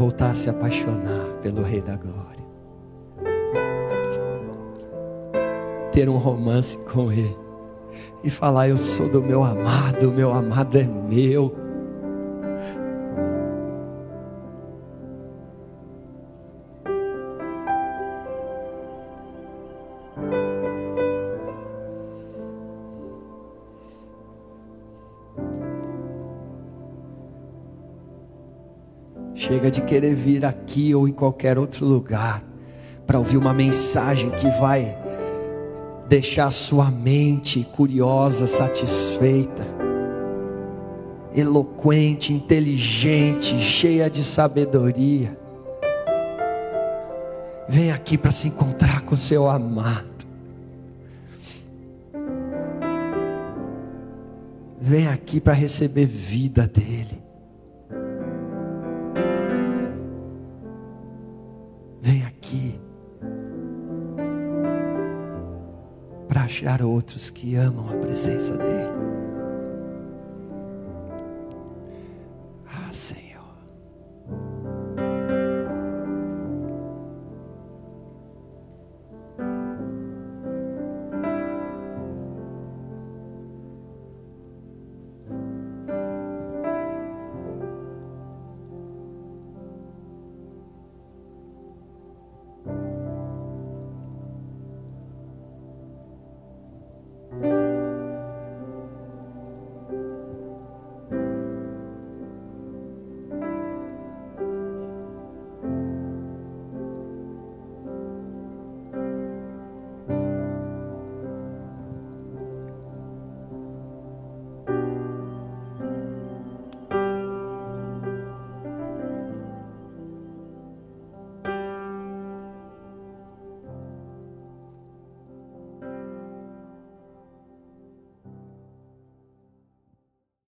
voltar 0.00 0.30
a 0.30 0.34
se 0.34 0.48
apaixonar 0.48 1.26
pelo 1.42 1.62
Rei 1.62 1.82
da 1.82 1.94
Glória, 1.94 2.42
ter 5.92 6.08
um 6.08 6.16
romance 6.16 6.78
com 6.90 7.12
Ele 7.12 7.36
e 8.24 8.30
falar: 8.30 8.70
Eu 8.70 8.78
sou 8.78 9.10
do 9.10 9.22
meu 9.22 9.44
amado, 9.44 10.10
meu 10.10 10.32
amado 10.32 10.78
é 10.78 10.84
meu. 10.84 11.54
De 29.70 29.82
querer 29.82 30.16
vir 30.16 30.44
aqui 30.44 30.92
ou 30.94 31.06
em 31.06 31.12
qualquer 31.12 31.56
outro 31.56 31.86
lugar 31.86 32.42
para 33.06 33.18
ouvir 33.18 33.36
uma 33.36 33.54
mensagem 33.54 34.30
que 34.30 34.48
vai 34.60 34.98
deixar 36.08 36.50
sua 36.50 36.90
mente 36.90 37.62
curiosa, 37.72 38.48
satisfeita, 38.48 39.64
eloquente, 41.32 42.32
inteligente, 42.32 43.60
cheia 43.60 44.10
de 44.10 44.24
sabedoria. 44.24 45.38
Vem 47.68 47.92
aqui 47.92 48.18
para 48.18 48.32
se 48.32 48.48
encontrar 48.48 49.02
com 49.02 49.16
seu 49.16 49.48
amado. 49.48 50.26
Vem 54.80 55.06
aqui 55.06 55.40
para 55.40 55.52
receber 55.52 56.06
vida 56.06 56.66
dele. 56.66 57.29
Outros 66.80 67.30
que 67.30 67.56
amam 67.56 67.90
a 67.90 67.96
presença 67.96 68.56
dele. 68.56 69.19